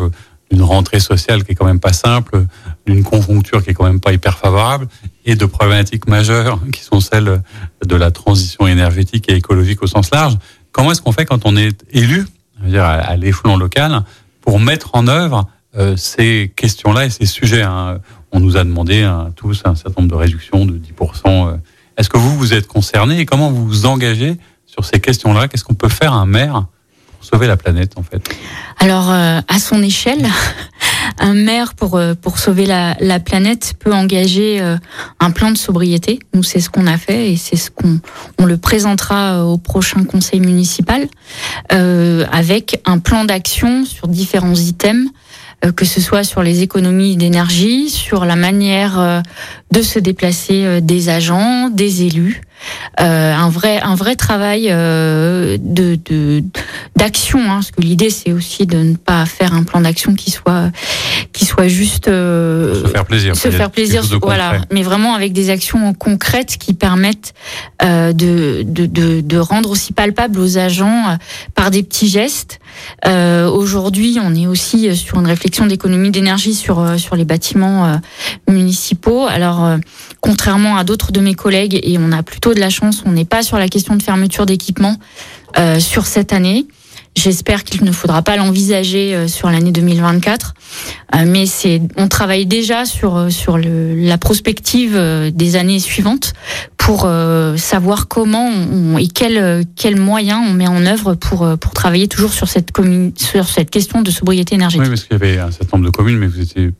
[0.49, 2.45] d'une rentrée sociale qui est quand même pas simple,
[2.85, 4.87] d'une conjoncture qui est quand même pas hyper favorable,
[5.25, 7.41] et de problématiques majeures qui sont celles
[7.85, 10.37] de la transition énergétique et écologique au sens large.
[10.71, 12.25] Comment est-ce qu'on fait quand on est élu,
[12.73, 14.03] à, à l'échelon local,
[14.39, 17.99] pour mettre en œuvre euh, ces questions-là et ces sujets hein?
[18.31, 21.25] On nous a demandé hein, tous un certain nombre de réductions de 10%.
[21.25, 21.57] Euh.
[21.97, 25.47] Est-ce que vous, vous êtes concerné et comment vous vous engagez sur ces questions-là?
[25.47, 26.65] Qu'est-ce qu'on peut faire un maire
[27.11, 28.33] pour sauver la planète, en fait?
[28.79, 30.25] Alors, euh, à son échelle,
[31.19, 34.61] un maire, pour, euh, pour sauver la, la planète, peut engager
[35.19, 36.19] un plan de sobriété.
[36.33, 37.99] Nous, c'est ce qu'on a fait et c'est ce qu'on
[38.39, 41.07] on le présentera au prochain conseil municipal,
[41.69, 45.09] avec un plan d'action sur différents items
[45.75, 49.21] que ce soit sur les économies d'énergie, sur la manière euh,
[49.71, 52.41] de se déplacer euh, des agents, des élus,
[52.99, 56.43] euh, un vrai un vrai travail euh, de
[56.95, 57.39] d'action.
[57.39, 60.71] hein, parce que l'idée c'est aussi de ne pas faire un plan d'action qui soit
[61.33, 63.35] qui soit juste se faire plaisir.
[63.35, 64.61] Se faire plaisir, voilà.
[64.71, 67.33] Mais vraiment avec des actions concrètes qui permettent
[67.81, 71.17] de, de, de, de rendre aussi palpable aux agents
[71.55, 72.59] par des petits gestes.
[73.05, 77.99] Aujourd'hui, on est aussi sur une réflexion d'économie d'énergie sur sur les bâtiments
[78.49, 79.27] municipaux.
[79.27, 79.77] Alors, euh,
[80.19, 83.25] contrairement à d'autres de mes collègues, et on a plutôt de la chance, on n'est
[83.25, 84.97] pas sur la question de fermeture d'équipement
[85.57, 86.65] euh, sur cette année.
[87.15, 90.53] J'espère qu'il ne faudra pas l'envisager euh, sur l'année 2024,
[91.25, 94.97] mais c'est, on travaille déjà sur sur le, la prospective
[95.33, 96.31] des années suivantes
[96.77, 97.05] pour
[97.57, 102.31] savoir comment on, et quels quels moyens on met en œuvre pour pour travailler toujours
[102.31, 104.83] sur cette commune, sur cette question de sobriété énergétique.
[104.83, 106.71] Oui, parce qu'il y avait un certain nombre de communes, mais vous étiez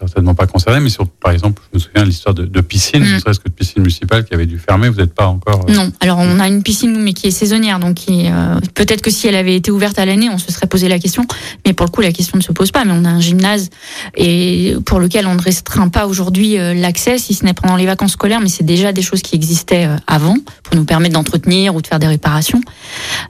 [0.00, 3.02] certainement pas concerné, mais sur, par exemple, je me souviens de l'histoire de, de, piscine,
[3.02, 3.14] mm.
[3.14, 5.66] ne serait-ce que de piscine municipale qui avait dû fermer, vous n'êtes pas encore.
[5.68, 9.10] Euh, non, alors on a une piscine, mais qui est saisonnière, donc euh, peut-être que
[9.10, 11.26] si elle avait été ouverte à l'année, on se serait posé la question,
[11.66, 12.84] mais pour le coup, la question ne se pose pas.
[12.84, 13.70] Mais on a un gymnase
[14.16, 17.86] et pour lequel on ne restreint pas aujourd'hui euh, l'accès, si ce n'est pendant les
[17.86, 21.82] vacances scolaires, mais c'est déjà des choses qui existaient avant pour nous permettre d'entretenir ou
[21.82, 22.60] de faire des réparations.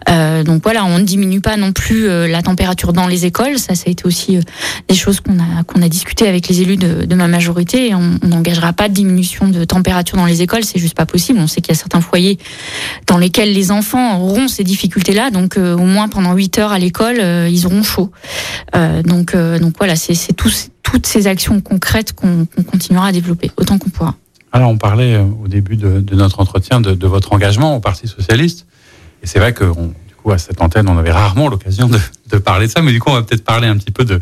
[0.09, 3.59] donc voilà, on ne diminue pas non plus la température dans les écoles.
[3.59, 4.38] Ça, ça a été aussi
[4.88, 8.73] des choses qu'on a qu'on a discuté avec les élus de, ma majorité on n'engagera
[8.73, 11.38] pas de diminution de température dans les écoles, c'est juste pas possible.
[11.38, 12.38] On sait qu'il y a certains foyers
[13.07, 16.79] dans lesquels les enfants auront ces difficultés-là, donc euh, au moins pendant 8 heures à
[16.79, 18.11] l'école, euh, ils auront chaud.
[18.75, 19.35] Euh, donc,
[19.79, 24.14] voilà, c'est toutes ces actions concrètes qu'on continuera à développer autant qu'on pourra.
[24.53, 28.67] Alors on parlait au début de, notre entretien de, votre engagement au Parti socialiste,
[29.23, 29.53] et c'est vrai
[30.33, 33.15] à cette antenne, on avait rarement l'occasion de, parler de ça, mais du coup, on
[33.15, 34.21] va peut-être parler un petit peu de.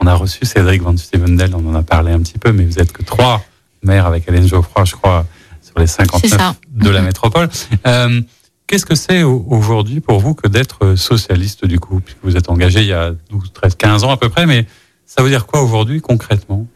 [0.00, 2.78] On a reçu Cédric Van Stevendel, on en a parlé un petit peu, mais vous
[2.78, 3.44] êtes que trois
[3.82, 5.26] maires avec Hélène Geoffroy, je crois,
[5.62, 7.48] sur les 59 de la métropole.
[7.86, 8.20] Euh,
[8.66, 12.80] qu'est-ce que c'est aujourd'hui pour vous que d'être socialiste, du coup, puisque vous êtes engagé
[12.80, 14.66] il y a 12, 13, 15 ans à peu près, mais
[15.06, 16.66] ça veut dire quoi aujourd'hui concrètement?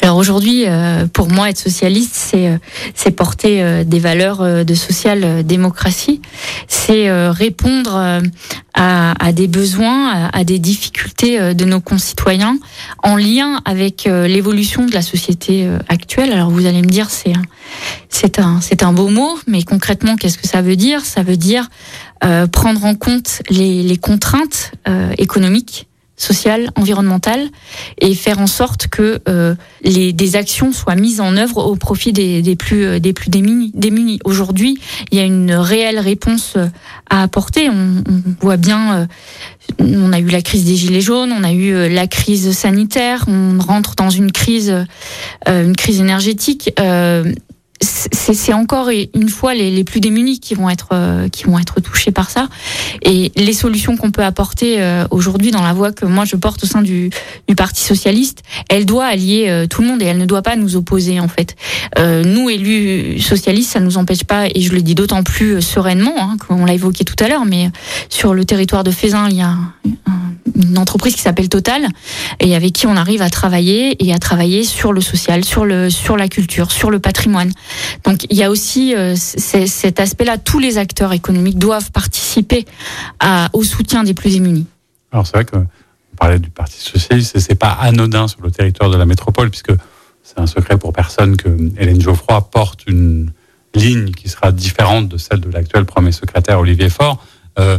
[0.00, 2.58] Alors aujourd'hui, euh, pour moi, être socialiste, c'est euh,
[2.94, 6.20] c'est porter euh, des valeurs de social-démocratie,
[6.68, 8.20] c'est répondre
[8.74, 12.58] à, des besoins, à, des difficultés de nos concitoyens,
[13.02, 16.32] en lien avec l'évolution de la société actuelle.
[16.32, 17.32] Alors vous allez me dire, c'est
[18.08, 21.04] c'est un c'est un beau mot, mais concrètement, qu'est-ce que ça veut dire?
[21.04, 21.68] Ça veut dire
[22.52, 24.72] prendre en compte les, les contraintes
[25.18, 27.48] économiques sociale, environnementale,
[28.00, 32.12] et faire en sorte que euh, les, des actions soient mises en œuvre au profit
[32.12, 34.20] des, des plus, euh, des plus démunis.
[34.24, 34.78] Aujourd'hui,
[35.10, 36.66] il y a une réelle réponse euh,
[37.10, 37.68] à apporter.
[37.68, 39.08] On, on voit bien,
[39.78, 43.58] on a eu la crise des gilets jaunes, on a eu la crise sanitaire, on
[43.58, 44.74] rentre dans une crise,
[45.46, 46.70] une crise énergétique
[47.80, 51.80] c'est encore une fois les, les, plus démunis qui vont être euh, qui vont être
[51.80, 52.48] touchés par ça.
[53.02, 56.62] Et les solutions qu'on peut apporter euh, aujourd'hui dans la voie que moi je porte
[56.64, 57.10] au sein du,
[57.48, 60.56] du Parti socialiste, elle doit allier euh, tout le monde et elle ne doit pas
[60.56, 61.56] nous opposer en fait.
[61.98, 66.36] nous élus socialistes, ça nous empêche pas et je le dis d'autant plus sereinement, hein,
[66.38, 67.70] qu'on l'a évoqué tout à l'heure, mais
[68.08, 69.56] sur le territoire de Fézin, il y a
[70.54, 71.86] une entreprise qui s'appelle Total
[72.40, 75.90] et avec qui on arrive à travailler et à travailler sur le social, sur le
[75.90, 77.52] sur la culture, sur le patrimoine.
[78.04, 80.38] Donc il y a aussi euh, cet aspect-là.
[80.38, 82.66] Tous les acteurs économiques doivent participer
[83.52, 84.66] au soutien des plus démunis.
[85.12, 88.50] Alors c'est vrai que on parlait du Parti socialiste, et c'est pas anodin sur le
[88.50, 89.72] territoire de la métropole, puisque
[90.22, 93.32] c'est un secret pour personne que Hélène Geoffroy porte une
[93.74, 97.24] ligne qui sera différente de celle de l'actuel premier secrétaire Olivier Faure.
[97.58, 97.78] Euh,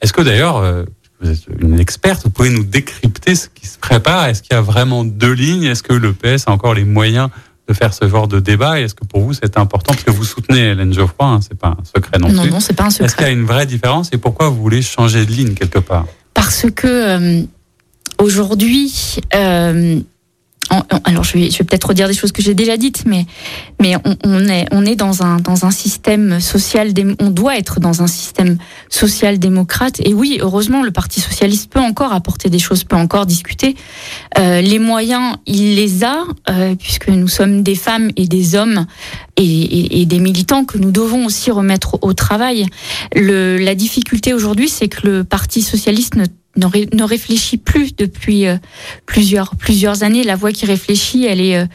[0.00, 0.84] Est-ce que d'ailleurs, euh,
[1.20, 4.26] vous êtes une experte, vous pouvez nous décrypter ce qui se prépare?
[4.26, 5.64] Est-ce qu'il y a vraiment deux lignes?
[5.64, 7.30] Est-ce que le PS a encore les moyens
[7.68, 9.92] de faire ce genre de débat Est-ce que pour vous c'est important?
[9.92, 12.36] Parce que vous soutenez Hélène Geoffroy, hein, c'est pas un secret non, plus.
[12.36, 13.06] Non, non, c'est pas un secret.
[13.06, 15.78] Est-ce qu'il y a une vraie différence et pourquoi vous voulez changer de ligne quelque
[15.78, 16.06] part?
[16.34, 17.42] Parce que euh,
[18.18, 20.00] aujourd'hui, euh,
[21.04, 23.26] alors je vais, je vais peut-être redire des choses que j'ai déjà dites, mais
[23.80, 28.02] mais on, est on est dans un dans un système social, on doit être dans
[28.02, 30.00] un système social démocrate.
[30.00, 33.76] Et oui, heureusement, le Parti socialiste peut encore apporter des choses, peut encore discuter.
[34.38, 38.86] Euh, les moyens, il les a, euh, puisque nous sommes des femmes et des hommes
[39.36, 42.66] et, et, des militants que nous devons aussi remettre au travail.
[43.14, 46.24] Le, la difficulté aujourd'hui, c'est que le Parti socialiste ne
[46.56, 48.56] ne, réfléchit plus depuis euh,
[49.04, 50.24] plusieurs plusieurs années.
[50.24, 51.66] La voix qui réfléchit, elle est euh,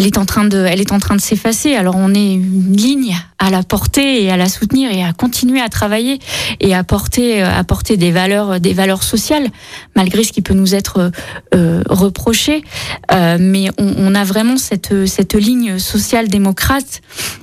[0.00, 1.74] elle est en train de, elle est en train de s'effacer.
[1.74, 5.60] Alors on est une ligne à la porter et à la soutenir et à continuer
[5.60, 6.18] à travailler
[6.60, 9.48] et à porter, à porter des valeurs, des valeurs sociales,
[9.96, 11.12] malgré ce qui peut nous être
[11.54, 12.64] euh, reproché.
[13.12, 17.02] Euh, mais on, a vraiment cette, cette ligne sociale démocrate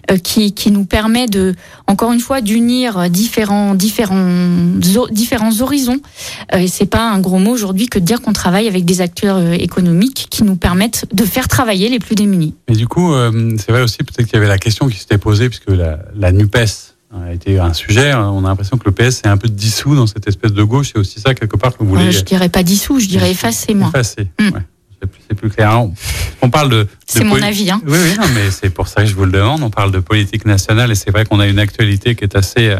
[0.10, 1.54] euh, qui, qui nous permet de,
[1.86, 4.72] encore une fois, d'unir différents, différents,
[5.12, 6.00] différents horizons.
[6.54, 9.02] Euh, et c'est pas un gros mot aujourd'hui que de dire qu'on travaille avec des
[9.02, 12.47] acteurs euh, économiques qui nous permettent de faire travailler les plus démunis.
[12.68, 13.14] Mais du coup,
[13.58, 16.32] c'est vrai aussi peut-être qu'il y avait la question qui s'était posée puisque la la,
[16.32, 18.14] NUPES a été un sujet.
[18.14, 20.92] On a l'impression que le PS est un peu dissous dans cette espèce de gauche.
[20.94, 22.12] C'est aussi ça, quelque part, que vous voulez.
[22.12, 23.90] je dirais pas dissous, je dirais effacé, moi.
[23.90, 24.50] Effacé, mm.
[25.30, 25.86] C'est plus, clair.
[26.42, 26.88] On, parle de.
[27.06, 27.82] C'est mon avis, hein.
[27.86, 29.62] Oui, oui, mais c'est pour ça que je vous le demande.
[29.62, 32.70] On parle de politique nationale et c'est vrai qu'on a une actualité qui est assez.
[32.70, 32.80] Euh,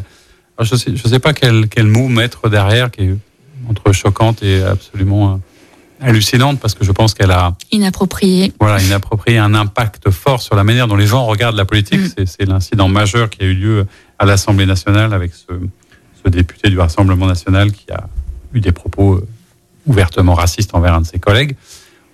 [0.62, 3.16] je ne sais, je sais pas quel, quel mot mettre derrière, qui est
[3.70, 5.38] entre choquante et absolument euh,
[6.02, 8.54] hallucinante parce que je pense qu'elle a inapproprié.
[8.60, 12.18] Voilà, inapproprié un impact fort sur la manière dont les gens regardent la politique.
[12.18, 12.26] Mm.
[12.26, 13.86] C'est l'incident majeur qui a eu lieu
[14.20, 15.54] à l'Assemblée nationale avec ce,
[16.24, 18.08] ce, député du Rassemblement national qui a
[18.54, 19.28] eu des propos euh,
[19.86, 21.56] ouvertement racistes envers un de ses collègues.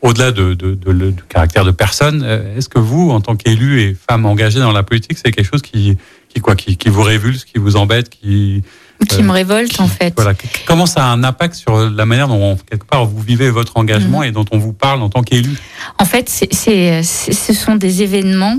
[0.01, 3.81] Au-delà de, de, de, du caractère de personne, euh, est-ce que vous, en tant qu'élu
[3.81, 5.97] et femme engagée dans la politique, c'est quelque chose qui,
[6.29, 8.63] qui quoi, qui, qui vous révulse, qui vous embête, qui
[9.05, 10.13] qui me révolte en fait.
[10.15, 10.33] Voilà.
[10.65, 14.19] Comment ça a un impact sur la manière dont quelque part vous vivez votre engagement
[14.19, 14.25] mhm.
[14.25, 15.57] et dont on vous parle en tant qu'élu
[15.99, 18.57] En fait, c'est, ce sont des événements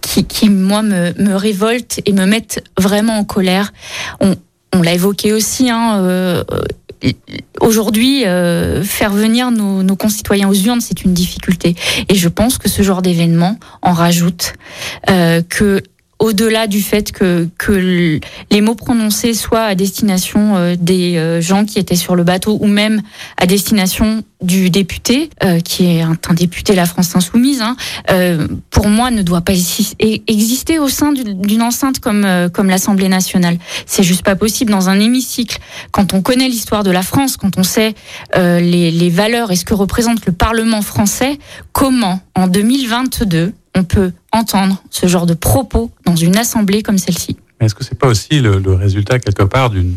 [0.00, 3.72] qui, qui moi me, me révoltent et me mettent vraiment en colère.
[4.20, 4.34] On,
[4.74, 5.70] on l'a évoqué aussi.
[5.70, 6.44] Hein, euh,
[7.60, 11.76] Aujourd'hui, euh, faire venir nos, nos, concitoyens aux urnes, c'est une difficulté.
[12.08, 14.54] Et je pense que ce genre d'événement en rajoute.
[15.08, 15.82] Euh, que
[16.18, 21.64] au-delà du fait que, que les mots prononcés soient à destination euh, des euh, gens
[21.64, 23.02] qui étaient sur le bateau ou même
[23.36, 27.76] à destination du député, euh, qui est un, député La France Insoumise, hein,
[28.70, 33.58] pour moi ne doit pas exister au sein d'une enceinte comme, comme l'Assemblée nationale.
[33.86, 35.58] C'est juste pas possible dans un hémicycle.
[35.90, 37.94] Quand on connaît l'histoire de la France, quand on sait
[38.36, 41.38] les, les valeurs et ce que représente le Parlement français,
[41.72, 47.36] comment en 2022 on peut entendre ce genre de propos dans une assemblée comme celle-ci.
[47.60, 49.96] Est-ce que c'est pas aussi le, résultat quelque part d'une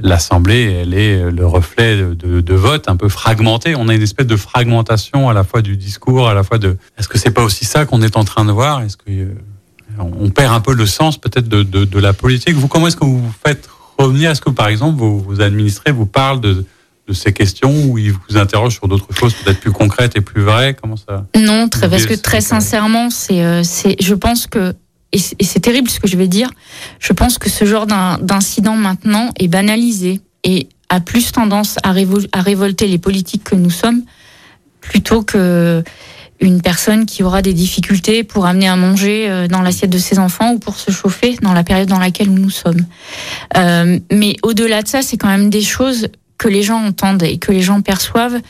[0.00, 3.74] l'Assemblée, elle est le reflet de, de, vote un peu fragmenté.
[3.76, 6.76] On a une espèce de fragmentation à la fois du discours, à la fois de.
[6.98, 8.82] Est-ce que c'est pas aussi ça qu'on est en train de voir?
[8.82, 12.54] Est-ce que euh, perd un peu le sens peut-être de, la politique?
[12.54, 14.30] Vous, comment est-ce que vous faites revenir?
[14.30, 16.64] Est-ce que par exemple vos, vos administrés vous parlent de
[17.06, 20.42] de ces questions ou ils vous interrogent sur d'autres choses peut-être plus concrètes et plus
[20.42, 20.74] vraies?
[20.80, 24.74] Comment ça Non, très, parce que très sincèrement, c'est, euh, c'est, je pense que
[25.12, 26.50] et c'est terrible ce que je vais dire.
[26.98, 32.42] Je pense que ce genre d'incident maintenant est banalisé et a plus tendance à, à
[32.42, 34.02] révolter les politiques que nous sommes
[34.80, 35.84] plutôt que
[36.40, 40.18] une personne qui aura des difficultés pour amener à manger euh, dans l'assiette de ses
[40.18, 42.84] enfants ou pour se chauffer dans la période dans laquelle nous sommes.
[43.56, 47.38] Euh, mais au-delà de ça, c'est quand même des choses que les gens entendent et
[47.38, 48.40] que les gens perçoivent.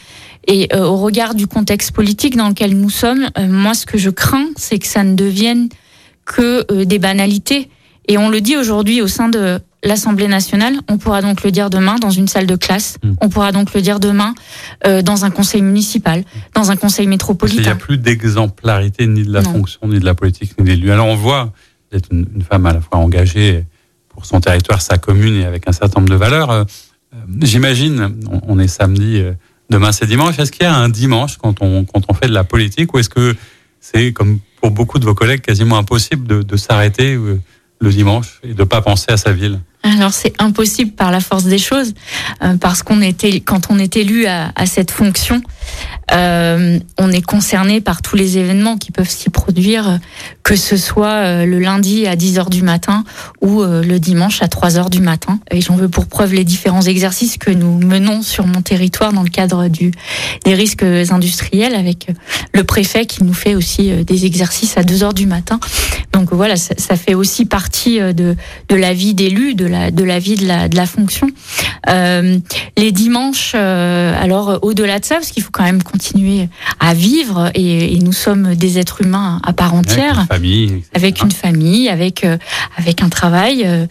[0.47, 3.99] Et euh, au regard du contexte politique dans lequel nous sommes, euh, moi, ce que
[3.99, 5.68] je crains, c'est que ça ne devienne
[6.24, 7.70] que euh, des banalités.
[8.09, 11.70] Et on le dit aujourd'hui au sein de l'Assemblée nationale, on pourra donc le dire
[11.70, 13.14] demain dans une salle de classe, hmm.
[13.20, 14.35] on pourra donc le dire demain
[15.03, 16.24] dans un conseil municipal,
[16.55, 17.61] dans un conseil métropolitain.
[17.61, 20.70] Il n'y a plus d'exemplarité ni de la fonction, ni de la politique, ni de
[20.70, 20.91] l'élu.
[20.91, 21.53] Alors on voit,
[21.91, 23.64] vous êtes une, une, femme à la fois engagée
[24.09, 26.66] pour son territoire, sa commune et avec un certain nombre de valeurs.
[27.15, 29.33] Euh, j'imagine, on, est samedi, euh,
[29.71, 30.39] demain c'est dimanche.
[30.39, 32.99] Est-ce qu'il y a un dimanche quand on, quand on fait de la politique ou
[32.99, 33.35] est-ce que
[33.81, 37.41] c'est, comme pour beaucoup de vos collègues, quasiment impossible de, de s'arrêter euh,
[37.81, 39.61] le dimanche et de ne pas penser à sa ville?
[39.85, 41.95] Alors c'est impossible par la force des choses,
[42.61, 45.43] parce qu'on était quand on est élu à, cette fonction,
[46.12, 49.99] euh, on est concerné par tous les événements qui peuvent s'y produire,
[50.43, 53.05] que ce soit euh, le lundi à 10h du matin
[53.41, 55.39] ou euh, le dimanche à 3h du matin.
[55.51, 59.22] Et j'en veux pour preuve les différents exercices que nous menons sur mon territoire dans
[59.22, 59.93] le cadre du,
[60.45, 62.09] des risques industriels avec
[62.53, 65.59] le préfet qui nous fait aussi des exercices à 2h du matin.
[66.12, 68.37] Donc voilà, ça, ça fait aussi partie de,
[68.68, 71.29] de la vie d'élu, de la, de la vie de la, de la fonction.
[71.89, 72.39] Euh,
[72.77, 76.49] les dimanches, alors au-delà de ça, parce qu'il faut quand même continuer
[76.81, 80.18] à vivre et, nous sommes des êtres humains à part entière.
[80.18, 80.85] Avec une famille.
[80.95, 82.37] Avec une famille, avec, euh,
[82.77, 83.62] avec un travail.
[83.64, 83.87] Euh,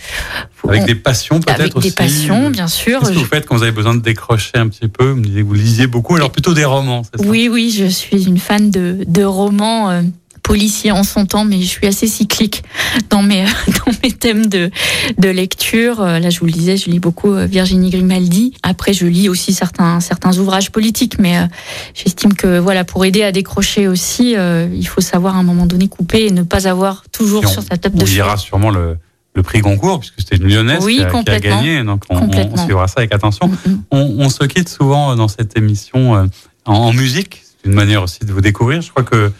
[0.67, 1.89] avec des passions peut-être aussi.
[1.89, 2.99] Des passions, bien sûr.
[2.99, 5.09] Qu'est-ce que vous faites quand vous avez besoin de décrocher un petit peu?
[5.11, 9.23] Vous lisiez beaucoup, alors plutôt des romans, Oui, oui, je suis une fan de, de
[9.23, 10.03] romans.
[10.43, 12.63] Euh, policier en son temps, mais je suis assez cyclique
[13.09, 13.43] dans mes
[13.85, 14.69] dans mes thèmes de
[15.17, 16.01] de lecture.
[16.01, 18.53] Euh, là, je vous le disais, je lis beaucoup Virginie Grimaldi.
[18.61, 21.47] Après, je lis aussi certains certains ouvrages politiques, mais
[21.93, 25.87] j'estime que voilà, pour aider à décrocher aussi, il faut savoir à un moment donné
[25.87, 28.03] couper et ne pas avoir toujours sur sa table de.
[28.03, 28.97] On lira sûrement le
[29.35, 31.83] le prix Goncourt, puisque c'était une lyonnaise qui, a, gagné.
[31.83, 33.47] Donc on, on, suivra ça avec attention.
[33.47, 33.83] Mm, mm.
[33.89, 36.29] On, on, se quitte souvent dans cette émission
[36.65, 38.81] en musique une manière aussi de vous découvrir.
[38.81, 39.31] Je crois que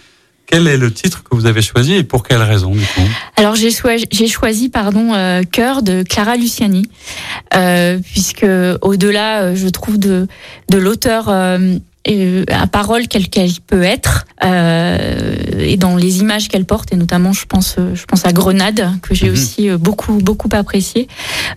[0.54, 3.02] quel est le titre que vous avez choisi et pour quelle raison du coup
[3.38, 3.72] Alors j'ai
[4.28, 6.84] choisi, pardon euh, Cœur de Clara Luciani
[7.56, 8.46] euh, puisque
[8.82, 10.28] au-delà euh, je trouve de
[10.70, 11.26] de l'auteur
[12.06, 17.32] à parole quelle qu'elle peut être euh, et dans les images qu'elle porte et notamment
[17.32, 19.34] je pense je pense à Grenade que j'ai mhm.
[19.34, 21.08] aussi euh, beaucoup beaucoup apprécié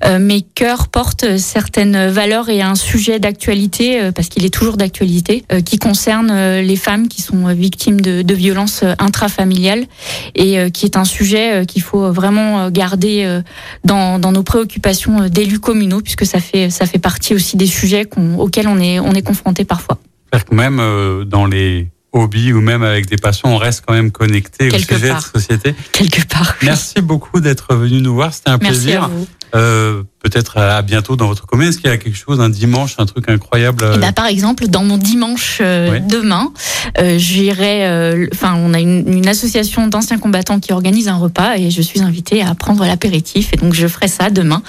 [0.05, 4.77] euh, mais cœur porte certaines valeurs et un sujet d'actualité euh, parce qu'il est toujours
[4.77, 9.87] d'actualité euh, qui concerne les femmes qui sont victimes de, de violences intrafamiliales
[10.35, 13.41] et qui est un sujet qu'il faut vraiment garder
[13.85, 18.09] dans, dans nos préoccupations d'élus communaux puisque ça fait ça fait partie aussi des sujets
[18.39, 19.99] auxquels on est on est confronté parfois
[20.45, 24.11] que même euh, dans les hobbies ou même avec des passions, on reste quand même
[24.11, 25.75] connecté au sujet de société.
[25.93, 26.57] Quelque part.
[26.63, 29.05] Merci beaucoup d'être venu nous voir, c'était un Merci plaisir.
[29.05, 29.27] À vous.
[29.55, 31.69] Euh, peut-être à bientôt dans votre commune.
[31.69, 34.67] Est-ce qu'il y a quelque chose, un dimanche, un truc incroyable eh ben, Par exemple,
[34.67, 36.53] dans mon dimanche euh, demain,
[36.99, 37.87] euh, j'irai.
[37.87, 41.83] Euh, enfin, on a une, une association d'anciens combattants qui organise un repas et je
[41.83, 43.51] suis invitée à prendre l'apéritif.
[43.53, 44.63] Et donc, je ferai ça demain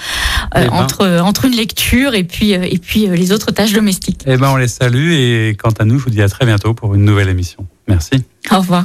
[0.54, 0.70] Eh ben.
[0.70, 4.22] entre entre une lecture et puis et puis les autres tâches domestiques.
[4.26, 6.74] Eh ben, on les salue et quant à nous, je vous dis à très bientôt
[6.74, 7.66] pour une nouvelle émission.
[7.88, 8.24] Merci.
[8.50, 8.84] Au revoir.